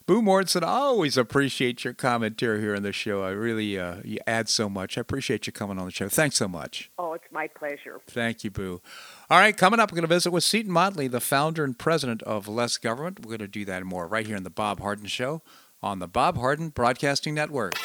[0.05, 3.23] Boo Mortenson, I always appreciate your commentary here on the show.
[3.23, 4.97] I really, uh, you add so much.
[4.97, 6.09] I appreciate you coming on the show.
[6.09, 6.89] Thanks so much.
[6.97, 7.99] Oh, it's my pleasure.
[8.07, 8.81] Thank you, Boo.
[9.29, 12.23] All right, coming up, we're going to visit with Seton Motley, the founder and president
[12.23, 13.19] of Less Government.
[13.25, 15.41] We're going to do that and more right here in the Bob Harden Show
[15.81, 17.75] on the Bob Harden Broadcasting Network.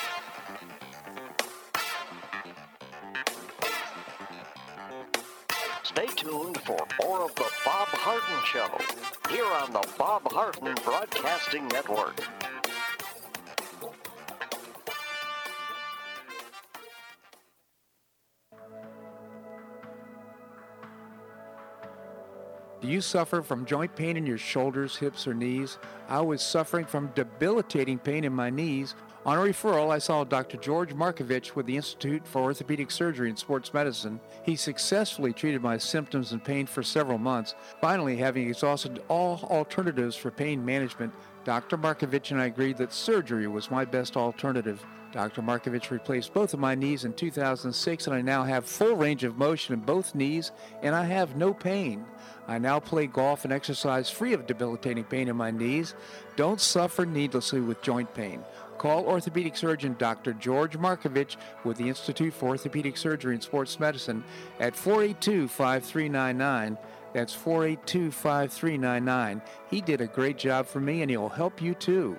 [5.82, 11.68] Stay tuned for more of the Bob Harden Show here on the Bob Harden Broadcasting
[11.68, 12.18] Network.
[22.82, 25.78] Do you suffer from joint pain in your shoulders, hips, or knees?
[26.08, 28.96] I was suffering from debilitating pain in my knees.
[29.24, 30.56] On a referral, I saw Dr.
[30.56, 34.18] George Markovich with the Institute for Orthopedic Surgery and Sports Medicine.
[34.42, 37.54] He successfully treated my symptoms and pain for several months.
[37.80, 41.12] Finally, having exhausted all alternatives for pain management,
[41.44, 41.78] Dr.
[41.78, 44.84] Markovich and I agreed that surgery was my best alternative.
[45.12, 45.42] Dr.
[45.42, 49.36] Markovich replaced both of my knees in 2006, and I now have full range of
[49.36, 50.52] motion in both knees,
[50.82, 52.06] and I have no pain.
[52.48, 55.94] I now play golf and exercise free of debilitating pain in my knees.
[56.36, 58.42] Don't suffer needlessly with joint pain.
[58.78, 60.32] Call orthopedic surgeon Dr.
[60.32, 64.24] George Markovich with the Institute for Orthopedic Surgery and Sports Medicine
[64.58, 66.78] at 482 5399.
[67.12, 69.42] That's 482 5399.
[69.70, 72.18] He did a great job for me and he'll help you too.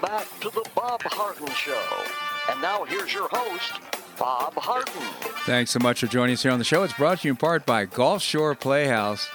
[0.00, 2.04] Welcome back to the Bob Harden Show.
[2.50, 3.80] And now here's your host,
[4.16, 5.02] Bob Harden.
[5.44, 6.84] Thanks so much for joining us here on the show.
[6.84, 9.28] It's brought to you in part by Gulf Shore Playhouse.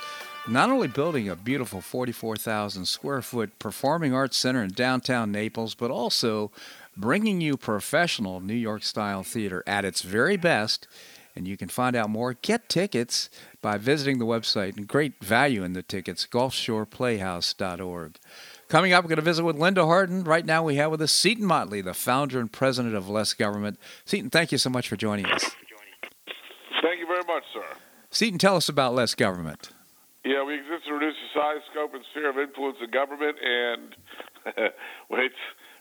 [0.47, 5.91] Not only building a beautiful 44,000 square foot performing arts center in downtown Naples, but
[5.91, 6.51] also
[6.95, 10.87] bringing you professional New York style theater at its very best.
[11.35, 13.29] And you can find out more, get tickets
[13.61, 14.77] by visiting the website.
[14.77, 18.17] And great value in the tickets, gulfshoreplayhouse.org.
[18.73, 20.23] Coming up, we're going to visit with Linda Harden.
[20.23, 23.77] Right now, we have with us Seton Motley, the founder and president of Less Government.
[24.03, 25.43] Seton, thank you so much for joining us.
[26.81, 27.77] Thank you very much, sir.
[28.09, 29.69] Seton, tell us about Less Government.
[30.25, 33.95] Yeah, we exist to reduce the size, scope, and sphere of influence of government, and
[35.11, 35.35] it's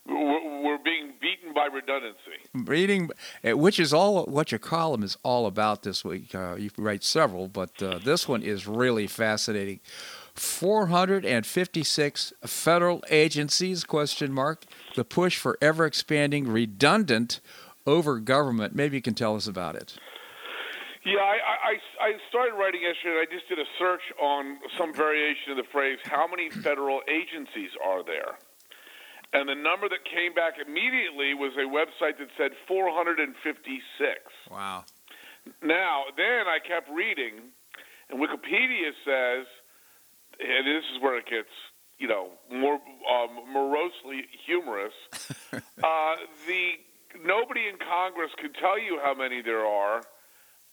[0.04, 2.42] we're being beaten by redundancy.
[2.52, 3.08] Reading,
[3.42, 6.34] eh, which is all what your column is all about this week.
[6.34, 9.80] Uh, you write several, but uh, this one is really fascinating.
[10.34, 14.64] 456 federal agencies question mark
[14.94, 17.40] the push for ever expanding redundant
[17.86, 18.74] over government.
[18.74, 19.96] Maybe you can tell us about it.
[21.04, 24.94] Yeah I, I, I started writing yesterday and i just did a search on some
[24.94, 28.38] variation of the phrase how many federal agencies are there?
[29.34, 33.34] And the number that came back immediately was a website that said 456
[34.50, 34.84] wow.
[35.62, 37.50] Now then i kept reading
[38.08, 39.46] and wikipedia says
[40.40, 41.52] and this is where it gets
[41.98, 42.80] you know more
[43.10, 44.94] um, morosely humorous.
[45.52, 46.14] uh,
[46.46, 46.78] the
[47.24, 50.02] nobody in Congress can tell you how many there are.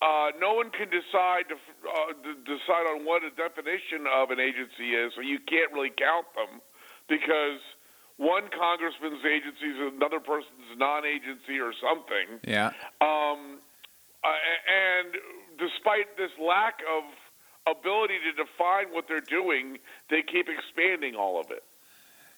[0.01, 4.39] Uh, no one can decide to, uh, to decide on what a definition of an
[4.39, 6.63] agency is, so you can't really count them
[7.11, 7.59] because
[8.15, 12.39] one congressman's agency is another person's non-agency or something.
[12.47, 12.71] Yeah.
[13.03, 13.59] Um,
[14.23, 14.39] uh,
[14.71, 15.19] and
[15.59, 17.03] despite this lack of
[17.71, 19.77] ability to define what they're doing,
[20.09, 21.63] they keep expanding all of it.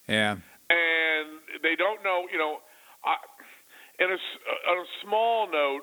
[0.07, 0.37] Yeah.
[0.69, 1.27] And
[1.63, 2.59] they don't know, you know,
[3.03, 3.15] I,
[3.99, 4.19] in a,
[4.71, 5.81] on a small note,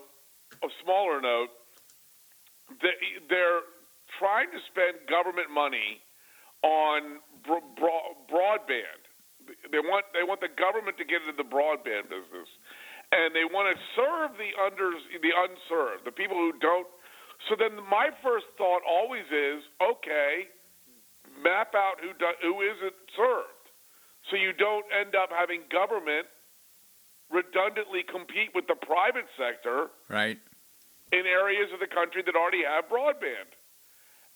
[0.62, 1.48] a smaller note,
[2.82, 2.96] they,
[3.28, 3.60] they're
[4.18, 6.00] trying to spend government money
[6.62, 9.02] on bro- bro- broadband.
[9.72, 12.52] They want they want the government to get into the broadband business,
[13.12, 16.86] and they want to serve the under the unserved, the people who don't.
[17.46, 20.50] So then, my first thought always is, okay,
[21.38, 23.64] map out who do, who isn't served,
[24.28, 26.26] so you don't end up having government
[27.30, 30.40] redundantly compete with the private sector Right.
[31.12, 33.52] in areas of the country that already have broadband.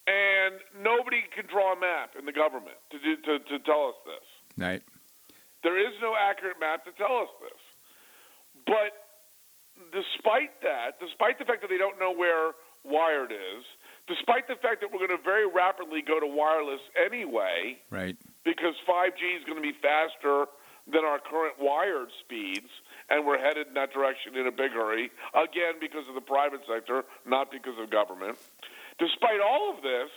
[0.06, 3.98] And nobody can draw a map in the government to, do, to, to tell us
[4.04, 4.26] this.
[4.58, 4.82] Right.
[5.62, 7.60] There is no accurate map to tell us this.
[8.66, 8.92] But
[9.94, 12.52] despite that, despite the fact that they don't know where
[12.84, 13.64] wired is,
[14.08, 18.16] despite the fact that we're going to very rapidly go to wireless anyway, Right.
[18.44, 20.46] because 5G is going to be faster
[20.90, 22.66] than our current wired speeds,
[23.08, 26.60] and we're headed in that direction in a big hurry, again, because of the private
[26.66, 28.36] sector, not because of government.
[28.98, 30.10] Despite all of this,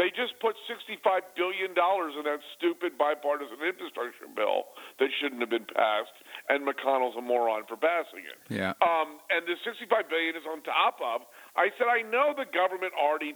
[0.00, 0.98] they just put $65
[1.36, 6.16] billion in that stupid bipartisan infrastructure bill that shouldn't have been passed,
[6.48, 8.40] and McConnell's a moron for passing it.
[8.48, 8.72] Yeah.
[8.80, 11.22] Um, and the 65 billion is on top of.
[11.56, 13.34] I said I know the government already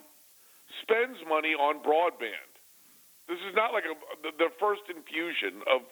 [0.82, 2.50] spends money on broadband.
[3.28, 5.82] This is not like a, the, the first infusion of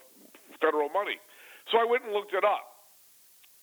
[0.63, 1.19] federal money.
[1.73, 2.65] So I went and looked it up.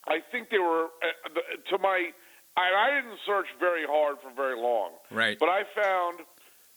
[0.07, 1.41] I think they were uh, the,
[1.71, 2.09] to my.
[2.57, 5.39] I, I didn't search very hard for very long, Right.
[5.39, 6.19] but I found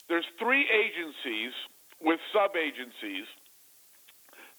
[0.09, 1.51] there's three agencies
[2.01, 3.27] with sub agencies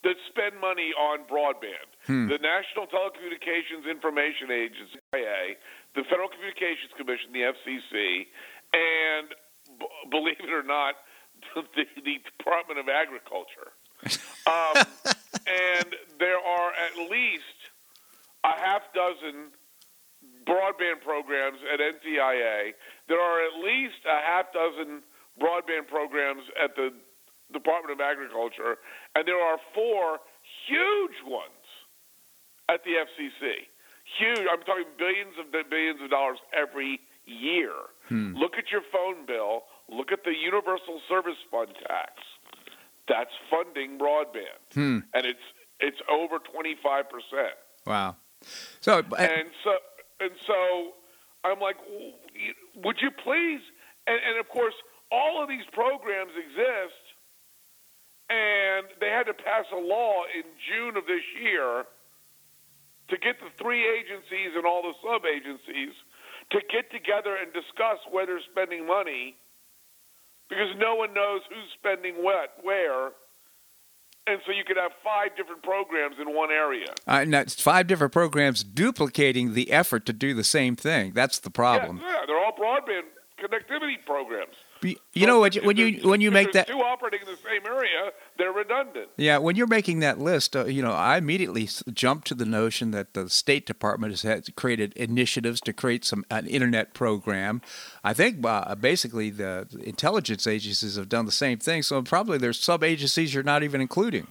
[0.05, 1.89] that spend money on broadband.
[2.29, 5.57] The National Telecommunications Information Agency, IA,
[5.97, 8.29] the Federal Communications Commission, the FCC,
[8.73, 9.33] and
[9.81, 10.95] b- believe it or not,
[11.55, 13.73] the, the Department of Agriculture.
[14.45, 14.77] Um,
[15.49, 15.89] and
[16.19, 17.57] there are at least
[18.45, 19.49] a half dozen
[20.45, 22.77] broadband programs at NTIA.
[23.09, 25.01] There are at least a half dozen
[25.41, 26.93] broadband programs at the
[27.55, 28.75] Department of Agriculture,
[29.15, 30.19] and there are four
[30.67, 31.63] huge ones
[32.69, 33.71] at the FCC.
[34.19, 34.45] Huge.
[34.51, 37.71] I'm talking billions of billions of dollars every year.
[38.11, 39.63] Look at your phone bill.
[39.89, 42.13] Look at the Universal Service Fund tax.
[43.07, 44.61] That's funding broadband,
[45.13, 45.45] and it's
[45.79, 47.55] it's over 25 percent.
[47.85, 48.17] Wow.
[48.81, 49.71] So, uh, And so,
[50.19, 50.91] and so,
[51.43, 51.77] I'm like,
[52.83, 53.61] would you please?
[54.07, 54.75] And, and of course,
[55.11, 57.01] all of these programs exist,
[58.29, 61.85] and they had to pass a law in June of this year
[63.09, 65.93] to get the three agencies and all the sub agencies
[66.51, 69.35] to get together and discuss where they're spending money,
[70.49, 73.11] because no one knows who's spending what where.
[74.27, 76.87] And so you could have five different programs in one area.
[77.07, 81.13] uh, and that's five different programs duplicating the effort to do the same thing.
[81.13, 82.01] That's the problem.
[82.01, 83.05] Yeah, yeah, they're all broadband
[83.37, 84.55] connectivity programs.
[85.13, 87.65] You know, when you, when you when you make that two operating in the same
[87.65, 89.09] area, they're redundant.
[89.17, 92.45] Yeah, when you're making that list, uh, you know, I immediately s- jump to the
[92.45, 97.61] notion that the State Department has had created initiatives to create some an internet program.
[98.03, 101.81] I think uh, basically the intelligence agencies have done the same thing.
[101.83, 104.27] So probably there's sub agencies you're not even including.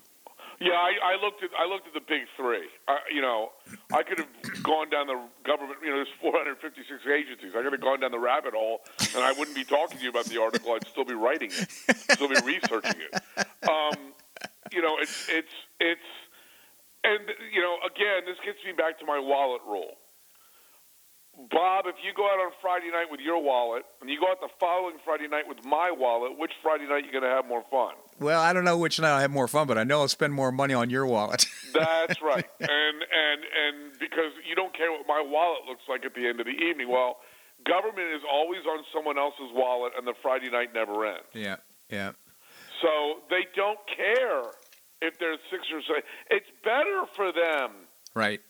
[0.65, 2.65] Yeah, I, I looked at I looked at the big three.
[2.89, 3.53] I, you know,
[3.93, 5.79] I could have gone down the government.
[5.85, 7.53] You know, there's 456 agencies.
[7.53, 8.81] I could have gone down the rabbit hole,
[9.15, 10.73] and I wouldn't be talking to you about the article.
[10.73, 11.69] I'd still be writing it,
[12.17, 13.13] still be researching it.
[13.69, 14.15] Um,
[14.73, 16.09] you know, it's it's it's,
[17.05, 20.01] and you know, again, this gets me back to my wallet rule.
[21.51, 24.41] Bob, if you go out on Friday night with your wallet, and you go out
[24.41, 27.47] the following Friday night with my wallet, which Friday night are you going to have
[27.47, 27.95] more fun?
[28.21, 30.33] Well, I don't know which night I have more fun, but I know I'll spend
[30.33, 31.47] more money on your wallet.
[31.75, 32.47] That's right.
[32.61, 36.39] And and and because you don't care what my wallet looks like at the end
[36.39, 36.89] of the evening.
[36.89, 37.17] Well,
[37.67, 41.27] government is always on someone else's wallet and the Friday night never ends.
[41.35, 41.57] yeah,
[41.91, 42.13] yeah.
[42.83, 44.43] So they don't care
[45.03, 46.03] if there's six or seven.
[46.31, 47.73] It's better for them
[48.15, 48.41] Right.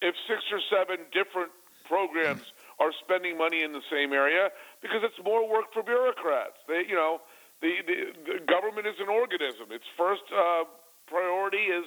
[0.00, 1.50] if six or seven different
[1.88, 2.42] programs
[2.78, 4.50] are spending money in the same area
[4.82, 6.58] because it's more work for bureaucrats.
[6.68, 7.20] They, you know,
[7.60, 7.96] the, the,
[8.38, 9.66] the government is an organism.
[9.72, 10.64] Its first uh,
[11.08, 11.86] priority is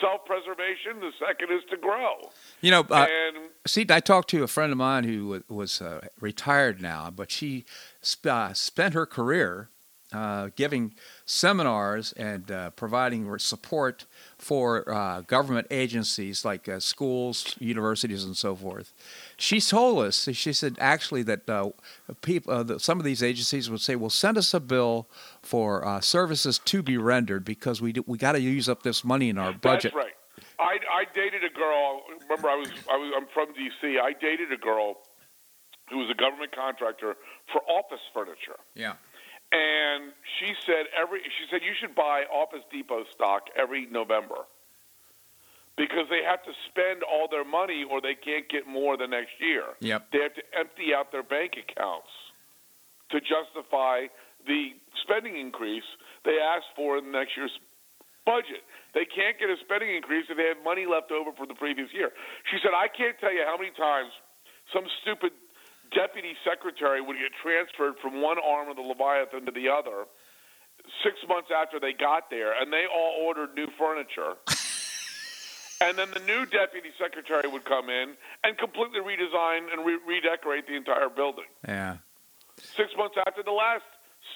[0.00, 1.00] self-preservation.
[1.00, 2.30] The second is to grow.
[2.60, 5.80] You know, uh, and See, I talked to a friend of mine who wa- was
[5.80, 7.64] uh, retired now, but she
[8.02, 9.70] sp- uh, spent her career
[10.12, 10.94] uh, giving
[11.24, 14.06] seminars and uh, providing support
[14.38, 18.92] for uh, government agencies like uh, schools, universities, and so forth.
[19.36, 21.70] She told us, she said actually that uh,
[22.20, 25.08] people, uh, that some of these agencies would say, "Well, send us a bill
[25.42, 29.04] for uh, services to be rendered because we do, we got to use up this
[29.04, 30.14] money in our budget." That's right.
[30.58, 32.02] I, I dated a girl.
[32.28, 33.98] Remember, I was I was I'm from D.C.
[33.98, 34.98] I dated a girl
[35.90, 37.16] who was a government contractor
[37.52, 38.58] for office furniture.
[38.74, 38.94] Yeah.
[39.52, 44.48] And she said every she said you should buy Office Depot stock every November
[45.76, 49.36] because they have to spend all their money or they can't get more the next
[49.40, 49.76] year.
[49.80, 50.08] Yep.
[50.12, 52.08] They have to empty out their bank accounts
[53.12, 54.08] to justify
[54.46, 54.72] the
[55.04, 55.86] spending increase
[56.24, 57.52] they asked for in next year's
[58.24, 58.64] budget.
[58.94, 61.92] They can't get a spending increase if they have money left over for the previous
[61.92, 62.10] year.
[62.50, 64.12] She said, I can't tell you how many times
[64.72, 65.32] some stupid
[65.94, 70.04] deputy secretary would get transferred from one arm of the Leviathan to the other
[71.04, 74.34] six months after they got there, and they all ordered new furniture.
[75.80, 78.14] and then the new deputy secretary would come in
[78.44, 81.46] and completely redesign and re- redecorate the entire building.
[81.66, 81.98] Yeah.
[82.58, 83.84] Six months after the last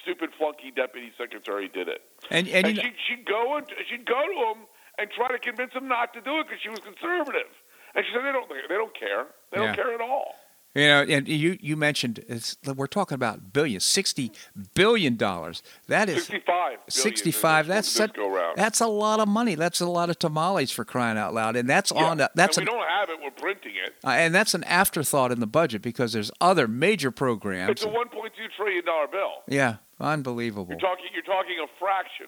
[0.01, 2.01] stupid flunky deputy secretary did it,
[2.31, 4.67] And and, and she'd, she'd go and she'd go to him
[4.99, 7.47] and try to convince him not to do it because she was conservative.
[7.95, 9.25] And she said they don't they don't care.
[9.51, 9.67] They Yeah.
[9.67, 10.35] don't care at all.
[10.75, 14.31] You know, and you you mentioned it's, we're talking about billions, sixty
[14.75, 15.63] billion dollars.
[15.87, 18.11] That is 65 billion in 65 this- that's such,
[18.55, 21.67] that's a lot of money that's a lot of tamales for crying out loud and
[21.69, 22.03] that's Yeah.
[22.05, 23.17] on a, that's and an, we don't have it.
[23.23, 23.95] We're printing it.
[24.05, 27.87] uh, and that's an afterthought in the budget because there's other major programs It's a
[27.87, 29.31] 1.2 trillion dollar bill.
[29.47, 31.05] yeah unbelievable You're talking.
[31.13, 32.27] You're talking a fraction,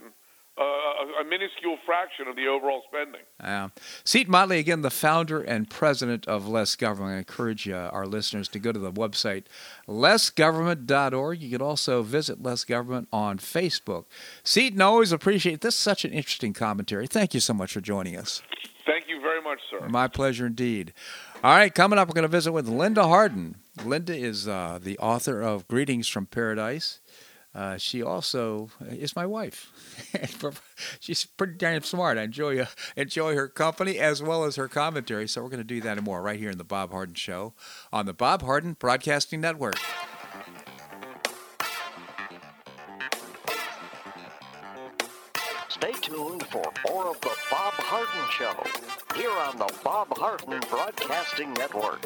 [0.60, 3.22] uh, a, a minuscule fraction of the overall spending.
[3.39, 3.70] Yeah.
[4.03, 7.16] Seton Motley, again, the founder and president of Less Government.
[7.16, 9.45] I encourage uh, our listeners to go to the website
[9.88, 11.41] lessgovernment.org.
[11.41, 14.05] You can also visit Less Government on Facebook.
[14.43, 15.76] Seton, always appreciate this.
[15.76, 17.07] is Such an interesting commentary.
[17.07, 18.41] Thank you so much for joining us.
[18.86, 19.88] Thank you very much, sir.
[19.88, 20.93] My pleasure indeed.
[21.43, 23.55] All right, coming up, we're going to visit with Linda Harden.
[23.86, 26.99] Linda is uh, the author of Greetings from Paradise.
[27.54, 29.72] Uh, she also is my wife.
[31.00, 32.18] She's pretty damn smart.
[32.18, 35.28] I enjoy uh, enjoy her company as well as her commentary.
[35.28, 37.54] So we're going to do that and more right here in the Bob Harden Show
[37.91, 39.78] on the Bob Harden Broadcasting Network.
[45.70, 48.54] Stay tuned for more of the Bob Harden Show
[49.16, 52.06] here on the Bob Harden Broadcasting Network.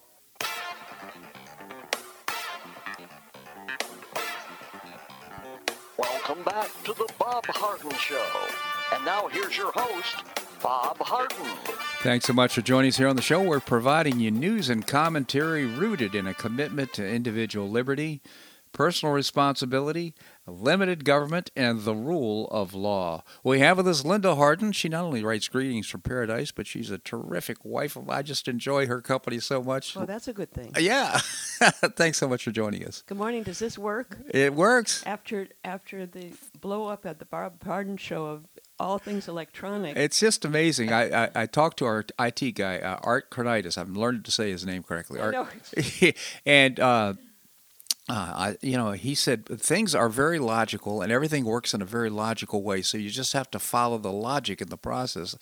[6.31, 8.25] Welcome back to the Bob Harden Show.
[8.93, 10.23] And now here's your host,
[10.63, 11.45] Bob Harden.
[12.03, 13.43] Thanks so much for joining us here on the show.
[13.43, 18.21] We're providing you news and commentary rooted in a commitment to individual liberty,
[18.71, 20.13] personal responsibility,
[20.47, 23.23] limited government, and the rule of law.
[23.43, 24.71] We have with us Linda Harden.
[24.71, 27.97] She not only writes Greetings from Paradise, but she's a terrific wife.
[28.09, 29.95] I just enjoy her company so much.
[29.95, 30.73] Oh, that's a good thing.
[30.79, 31.17] Yeah.
[31.95, 33.03] Thanks so much for joining us.
[33.05, 33.43] Good morning.
[33.43, 34.17] Does this work?
[34.29, 35.03] It works.
[35.05, 38.47] After after the blow up at the Bob Harden show of
[38.79, 39.95] all things electronic.
[39.95, 40.91] It's just amazing.
[40.91, 43.77] I, I, I talked to our IT guy, uh, Art Kronitis.
[43.77, 45.19] I'm learning to say his name correctly.
[45.19, 45.33] I Art.
[45.33, 45.47] know.
[46.45, 47.13] and uh,
[48.11, 51.85] uh, I, you know, he said things are very logical, and everything works in a
[51.85, 52.81] very logical way.
[52.81, 55.37] So you just have to follow the logic in the process.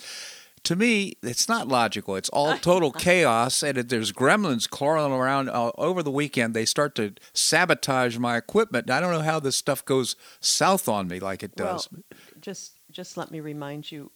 [0.65, 2.15] To me, it's not logical.
[2.15, 6.53] It's all total chaos, and there's gremlins crawling around uh, over the weekend.
[6.53, 8.91] They start to sabotage my equipment.
[8.91, 11.89] I don't know how this stuff goes south on me like it does.
[11.91, 12.03] Well,
[12.39, 14.11] just just let me remind you,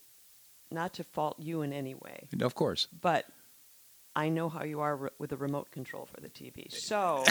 [0.69, 2.87] not to fault you in any way, of course.
[3.01, 3.25] but
[4.15, 6.71] I know how you are re- with the remote control for the TV.
[6.71, 7.23] So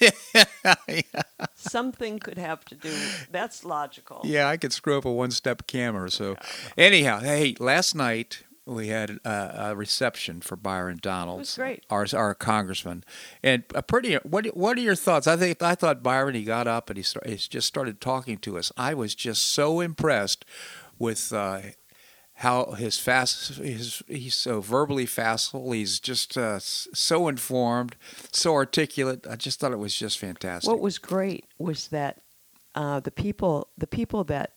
[1.54, 2.92] something could have to do.
[3.30, 4.22] That's logical.
[4.24, 6.10] Yeah, I could screw up a one-step camera.
[6.10, 6.36] So,
[6.76, 11.84] anyhow, hey, last night we had a, a reception for Byron Donalds, great.
[11.90, 13.04] our our congressman,
[13.42, 14.14] and a pretty.
[14.16, 15.26] What what are your thoughts?
[15.26, 16.34] I think I thought Byron.
[16.34, 18.72] He got up and he, start, he just started talking to us.
[18.76, 20.44] I was just so impressed
[20.98, 21.32] with.
[21.32, 21.60] Uh,
[22.38, 27.94] how his fast his he's so verbally facile he's just uh, so informed
[28.32, 32.20] so articulate i just thought it was just fantastic What was great was that
[32.74, 34.52] uh, the people the people that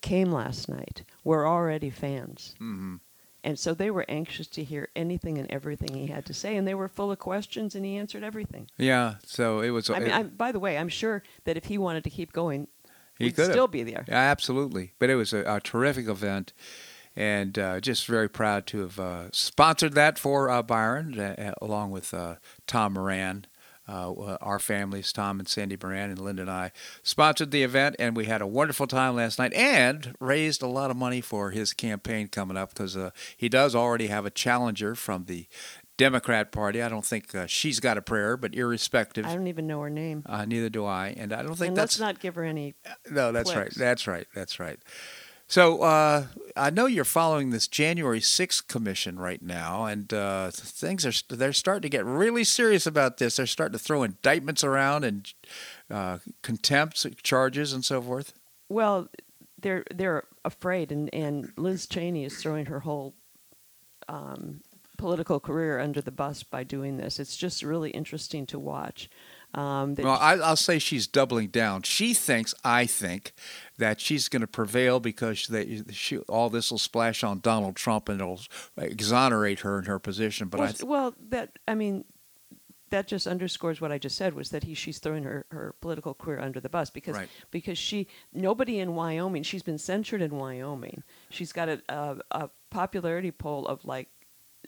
[0.00, 2.54] came last night were already fans.
[2.58, 2.96] hmm
[3.42, 6.66] And so they were anxious to hear anything and everything he had to say, and
[6.66, 8.68] they were full of questions, and he answered everything.
[8.78, 11.78] yeah so it was I mean, it- by the way, I'm sure that if he
[11.78, 12.68] wanted to keep going,
[13.20, 13.52] He he'd could've.
[13.52, 14.04] still be there.
[14.08, 14.92] Yeah, Absolutely.
[14.98, 16.52] But it was a, a terrific event.
[17.16, 21.90] And uh, just very proud to have uh, sponsored that for uh, Byron, uh, along
[21.92, 23.46] with uh, Tom Moran.
[23.88, 26.70] Uh, our families, Tom and Sandy Moran and Linda and I,
[27.02, 30.92] sponsored the event, and we had a wonderful time last night and raised a lot
[30.92, 34.94] of money for his campaign coming up because uh, he does already have a challenger
[34.94, 35.48] from the
[36.00, 36.80] Democrat Party.
[36.82, 39.90] I don't think uh, she's got a prayer, but irrespective, I don't even know her
[39.90, 40.22] name.
[40.26, 41.08] uh, neither do I.
[41.16, 42.74] And I don't think And that's let's not give her any.
[43.10, 43.72] no, that's right.
[43.74, 44.26] That's right.
[44.34, 44.78] That's right.
[45.46, 46.26] So uh,
[46.56, 51.52] I know you're following this January 6th commission right now, and uh, things are they're
[51.52, 53.36] starting to get really serious about this.
[53.36, 55.34] They're starting to throw indictments around and
[55.90, 58.32] uh, contempt charges and so forth.
[58.68, 59.08] Well,
[59.60, 63.14] they're they're afraid, and, and Liz Cheney is throwing her whole
[64.08, 64.60] um,
[65.00, 67.18] political career under the bus by doing this.
[67.18, 69.08] It's just really interesting to watch.
[69.54, 71.82] Um, Well, I, I'll say she's doubling down.
[71.82, 73.32] She thinks, I think,
[73.78, 78.08] that she's going to prevail because they, she, all this will splash on Donald Trump
[78.08, 78.40] and it'll
[78.76, 80.48] exonerate her in her position.
[80.48, 82.04] But well, I, th- well, that I mean,
[82.90, 86.12] that just underscores what I just said was that he she's throwing her, her political
[86.14, 87.28] career under the bus because Right.
[87.50, 91.02] because she nobody in Wyoming she's been censured in Wyoming.
[91.30, 94.08] She's got a, a, a popularity poll of like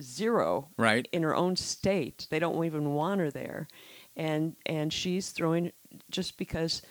[0.01, 1.09] zero Right.
[1.13, 2.27] in her own state.
[2.31, 3.69] They don't even want her there,
[4.17, 5.73] and and she's throwing
[6.11, 6.83] just because.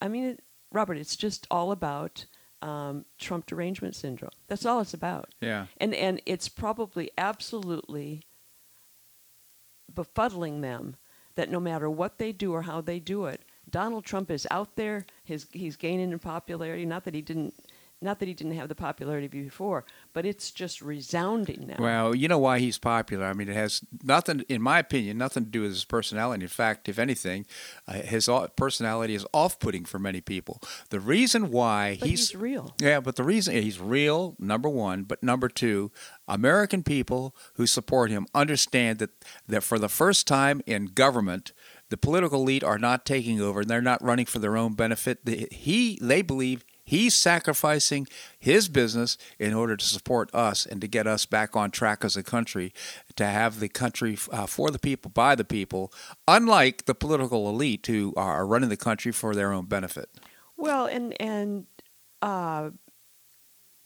[0.00, 0.42] I mean, it,
[0.72, 2.26] Robert, it's just all about
[2.62, 4.30] um, Trump derangement syndrome.
[4.46, 5.66] That's all it's about yeah.
[5.78, 8.22] and and it's probably absolutely
[9.92, 10.96] befuddling them
[11.34, 14.76] that no matter what they do or how they do it, Donald Trump is out
[14.76, 15.06] there.
[15.24, 16.84] His he's gaining in popularity.
[16.86, 17.54] Not that he didn't,
[18.00, 21.76] not that he didn't have the popularity before, but it's just resounding now.
[21.78, 23.26] Well, you know why he's popular.
[23.26, 26.44] I mean, it has nothing, in my opinion, nothing to do with his personality.
[26.44, 27.44] In fact, if anything,
[27.88, 30.60] uh, his personality is off-putting for many people.
[30.90, 32.74] The reason why but he's, real.
[32.80, 35.90] yeah, but the reason he's real, number one, but number two,
[36.28, 39.10] American people who support him understand that,
[39.48, 41.52] that for the first time in government,
[41.88, 45.24] the political elite are not taking over and they're not running for their own benefit.
[45.24, 48.08] The, he, they believe he's sacrificing
[48.38, 52.16] his business in order to support us and to get us back on track as
[52.16, 52.72] a country,
[53.14, 55.92] to have the country uh, for the people, by the people,
[56.26, 60.08] unlike the political elite who are running the country for their own benefit.
[60.56, 61.66] Well, and and
[62.22, 62.70] uh,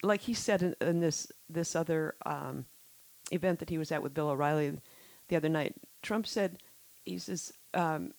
[0.03, 2.67] like he said in, in this this other um,
[3.33, 4.79] event that he was at with Bill O'Reilly
[5.29, 6.59] the other night, Trump said,
[7.05, 8.13] he says, um,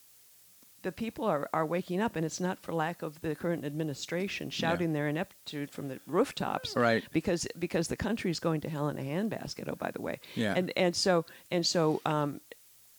[0.84, 4.50] the people are, are waking up, and it's not for lack of the current administration
[4.50, 7.04] shouting their ineptitude from the rooftops, Right.
[7.12, 9.68] Because because the country is going to hell in a handbasket.
[9.68, 10.54] Oh, by the way, Yeah.
[10.56, 12.42] And and so and so, um,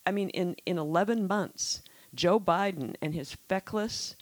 [0.06, 1.82] I mean, in in eleven months,
[2.14, 4.16] Joe Biden and his feckless.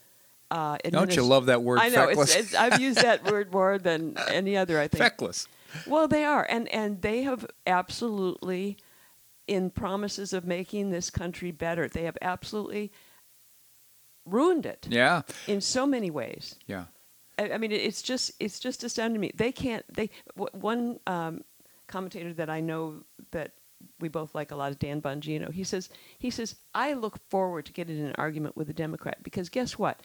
[0.51, 2.11] Uh, Don't you love that word, I know.
[2.11, 4.79] It's, it's, I've used that word more than any other.
[4.79, 5.03] I think.
[5.03, 5.49] Feckless.
[5.87, 8.77] Well, they are, and and they have absolutely,
[9.47, 12.93] in promises of making this country better, they have absolutely
[14.25, 15.23] ruined it Yeah.
[15.47, 16.57] in so many ways.
[16.67, 16.85] Yeah.
[17.39, 19.33] I, I mean, it's just it's just astounding to me.
[19.35, 19.85] They can't.
[19.93, 21.45] They w- one um,
[21.87, 23.53] commentator that I know that
[23.99, 25.53] we both like a lot is Dan Bongino.
[25.53, 29.23] He says he says I look forward to getting in an argument with a Democrat
[29.23, 30.01] because guess what?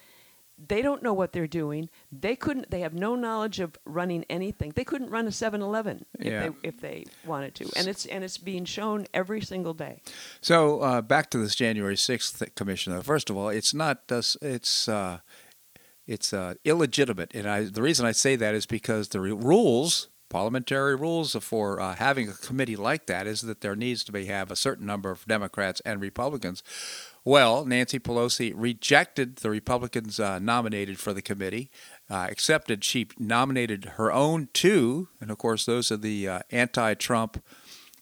[0.66, 1.88] They don't know what they're doing.
[2.10, 2.70] They couldn't.
[2.70, 4.72] They have no knowledge of running anything.
[4.74, 6.48] They couldn't run a 7-Eleven if Yeah.
[6.48, 7.70] they if they wanted to.
[7.76, 10.02] And it's and it's being shown every single day.
[10.40, 13.00] So uh, back to this January sixth commission.
[13.02, 14.02] First of all, it's not.
[14.10, 15.18] Uh, it's uh,
[16.06, 20.96] it's uh, illegitimate, and I, the reason I say that is because the rules, parliamentary
[20.96, 24.50] rules for uh, having a committee like that, is that there needs to be have
[24.50, 26.62] a certain number of Democrats and Republicans.
[27.28, 31.70] Well, Nancy Pelosi rejected the Republicans uh, nominated for the committee,
[32.08, 37.44] uh, accepted she nominated her own two, and of course those are the uh, anti-Trump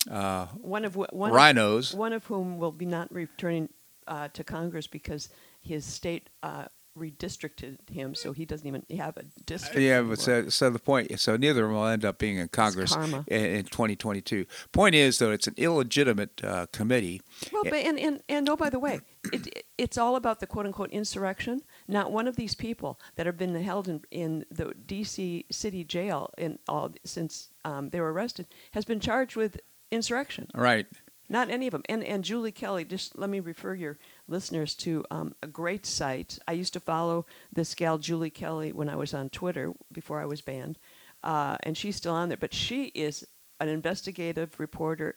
[0.09, 1.93] uh, One of wh- one RINOs.
[1.93, 3.69] Of, one of whom will be not returning
[4.07, 5.29] uh, to Congress because
[5.61, 6.67] his state uh,
[6.97, 9.79] redistricted him, so he doesn't even have a district.
[9.79, 10.17] Yeah, anymore.
[10.17, 12.95] but so, so the point, so neither of them will end up being in Congress
[12.95, 14.47] in, in 2022.
[14.73, 17.21] Point is, though, it's an illegitimate uh, committee.
[17.53, 19.01] Well, but, and, and, and oh, by the way,
[19.33, 21.63] it, it's all about the quote unquote insurrection.
[21.87, 25.47] Not one of these people that have been held in, in the D.C.
[25.51, 30.49] city jail in all, since um, they were arrested has been charged with insurrection.
[30.55, 30.87] Right.
[31.29, 31.83] Not any of them.
[31.89, 33.99] And, and Julie Kelly, just let me refer your
[34.29, 36.39] listeners to um, a great site.
[36.47, 40.27] I used to follow this gal, Julie Kelly, when I was on Twitter before I
[40.27, 40.79] was banned.
[41.23, 42.39] Uh, and she's still on there.
[42.39, 43.27] But she is
[43.61, 45.17] an investigative reporter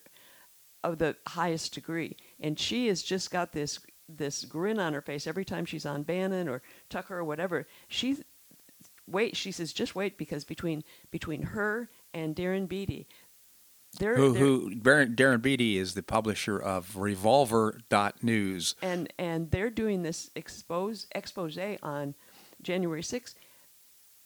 [0.84, 2.16] of the highest degree.
[2.39, 3.80] And she has just got this
[4.12, 7.68] this grin on her face every time she's on Bannon or Tucker or whatever.
[7.88, 8.18] She
[9.07, 13.07] wait, she says, just wait because between between her and Darren Beattie,
[13.97, 18.75] they're, Who, they're who Darren, Beattie is the publisher of Revolver.news.
[18.81, 22.15] and and they're doing this expose expose on
[22.61, 23.35] January 6th.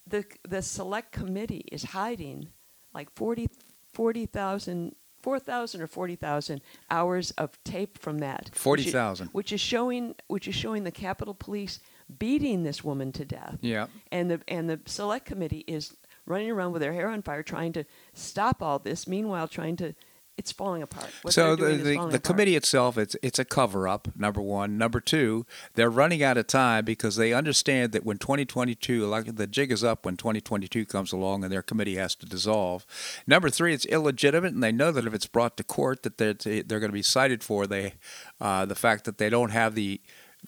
[0.06, 2.50] The the select committee is hiding
[2.94, 3.48] like 40
[3.94, 6.60] 40,000 4,000 or 40,000
[6.92, 8.50] hours of tape from that.
[8.50, 9.28] which is- 40,000.
[9.30, 11.80] Which is showing which is showing the Capitol Police
[12.20, 13.58] beating this woman to death.
[13.62, 13.88] Yeah.
[14.12, 15.96] And the and the select committee is
[16.26, 19.94] running around with their hair on fire trying to stop all this meanwhile trying to
[20.36, 21.12] it's falling apart.
[21.22, 24.08] What so the, the, the committee itself, it's it's a cover up.
[24.16, 25.46] Number one, number two,
[25.76, 29.84] they're running out of time because they understand that when 2022, like the jig is
[29.84, 32.86] up when 2022 comes along, and their committee has to dissolve.
[33.28, 36.34] Number three, it's illegitimate, and they know that if it's brought to court, that they're
[36.34, 37.94] they're going to be cited for they
[38.42, 40.02] uh, the fact that they don't have the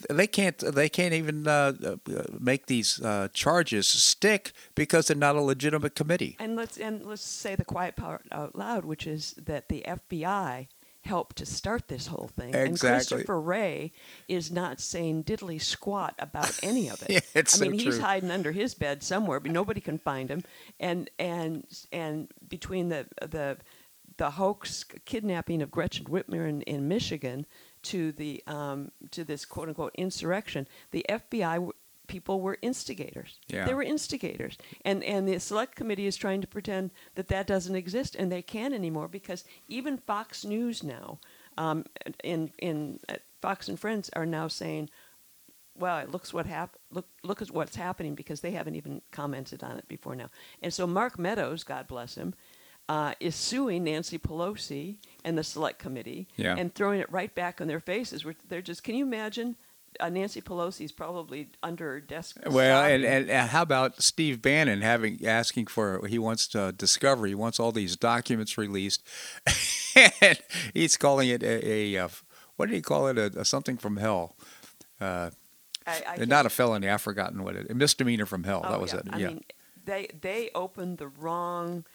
[0.10, 1.96] they can't they can't even uh, uh,
[2.40, 6.36] make these uh, charges stick because they're not a legitimate committee.
[6.40, 10.68] And let's and let's say the quiet part out loud, which is that the FBI
[11.06, 12.50] helped to start this whole thing.
[12.50, 12.70] Exactly.
[12.70, 13.92] And Christopher Wray
[14.28, 17.10] is not saying diddly squat about any of it.
[17.16, 20.30] Yeah, it's I mean, so he's hiding under his bed somewhere, but nobody can find
[20.30, 20.44] him.
[20.80, 23.58] And and and between the the
[24.18, 27.46] the hoax kidnapping of Gretchen Whitmer in, in Michigan
[27.86, 31.74] to the um, to this quote unquote insurrection, the FBI w-
[32.08, 33.40] people were instigators.
[33.48, 33.66] Yeah.
[33.66, 37.76] They were instigators, and and the select committee is trying to pretend that that doesn't
[37.76, 41.20] exist, and they can't anymore because even Fox News now,
[41.58, 41.86] um,
[42.24, 44.90] in in uh, Fox and Friends are now saying,
[45.78, 49.64] "Well, it looks what hap- look look at what's happening," because they haven't even commented
[49.64, 50.30] on it before now.
[50.62, 52.34] And so Mark Meadows, God bless him,
[52.88, 56.56] uh, is suing Nancy Pelosi and the Select Committee Yeah.
[56.58, 58.24] and throwing it right back on their faces.
[58.24, 59.56] Where they're just, can you imagine?
[59.98, 62.38] Uh, Nancy Pelosi's probably under her desk.
[62.46, 67.26] Well, and, and, and how about Steve Bannon having asking for he wants to discover
[67.28, 69.02] he wants all these documents released,
[70.22, 70.38] and
[70.74, 72.10] he's calling it a, a,
[72.58, 74.36] what did he call it a, a something from hell,
[75.00, 75.30] uh,
[75.88, 78.82] I, I not a felony I've forgotten what it a misdemeanor from hell oh, that
[78.82, 79.00] was yeah.
[79.00, 79.44] it I yeah mean,
[79.86, 81.86] they they opened the wrong.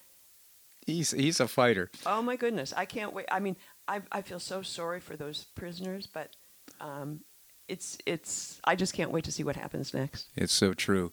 [0.92, 3.26] He's he's a fighter Oh my goodness, I can't wait.
[3.30, 3.56] I mean,
[3.88, 6.36] I I feel so sorry for those prisoners, but
[6.80, 7.20] um,
[7.68, 8.60] it's it's.
[8.64, 10.28] I just can't wait to see what happens next.
[10.36, 11.12] it's so true.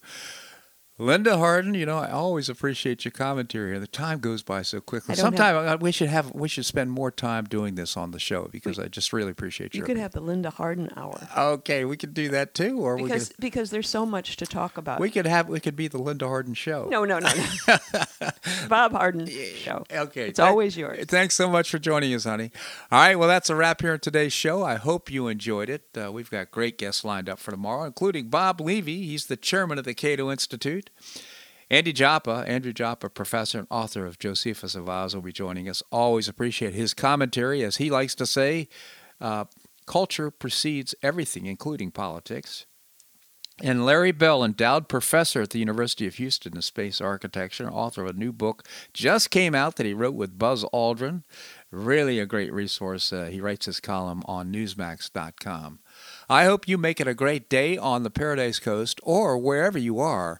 [0.99, 3.79] Linda Harden, you know, I always appreciate your commentary here.
[3.79, 5.13] The time goes by so quickly.
[5.13, 8.09] I don't have- Sometime we should have we should spend more time doing this on
[8.11, 11.27] the show because I just really appreciate You You could have the Linda Harden hour
[11.37, 14.47] okay, we could do that too, or we because could because there's so much to
[14.47, 14.99] talk about.
[14.99, 16.87] we could have we could be the Linda Harden show.
[16.89, 17.29] no, no, no,
[17.67, 17.77] no.
[18.67, 19.83] Bob Harden show.
[19.91, 20.29] Okay.
[20.29, 21.05] It's thank- always yours.
[21.07, 22.51] Thanks so much for joining us, honey.
[22.91, 23.15] All right.
[23.19, 24.63] Well, that's a wrap here on today's show.
[24.63, 25.83] I hope you enjoyed it.
[25.95, 29.05] Uh, we've got great guests lined up for tomorrow, including Bob Levy.
[29.05, 30.29] He's the chairman of the Cato
[30.95, 31.23] Institute.
[31.69, 35.83] Andy Joppa, Andrew Joppa, professor and author of Josephus of Oz, will be joining us.
[35.91, 37.63] Always appreciate his commentary.
[37.63, 38.69] As he likes to say,
[39.19, 39.45] uh,
[39.85, 42.65] culture precedes everything, including politics.
[43.59, 48.11] And Larry Bell, endowed professor at the University of Houston in space architecture, author of
[48.11, 48.63] a new book,
[48.93, 51.23] just came out that he wrote with Buzz Aldrin.
[51.71, 53.11] Really a great resource.
[53.11, 55.79] Uh, he writes his column on Newsmax.com.
[56.29, 59.99] I hope you make it a great day on the Paradise Coast or wherever you
[59.99, 60.39] are.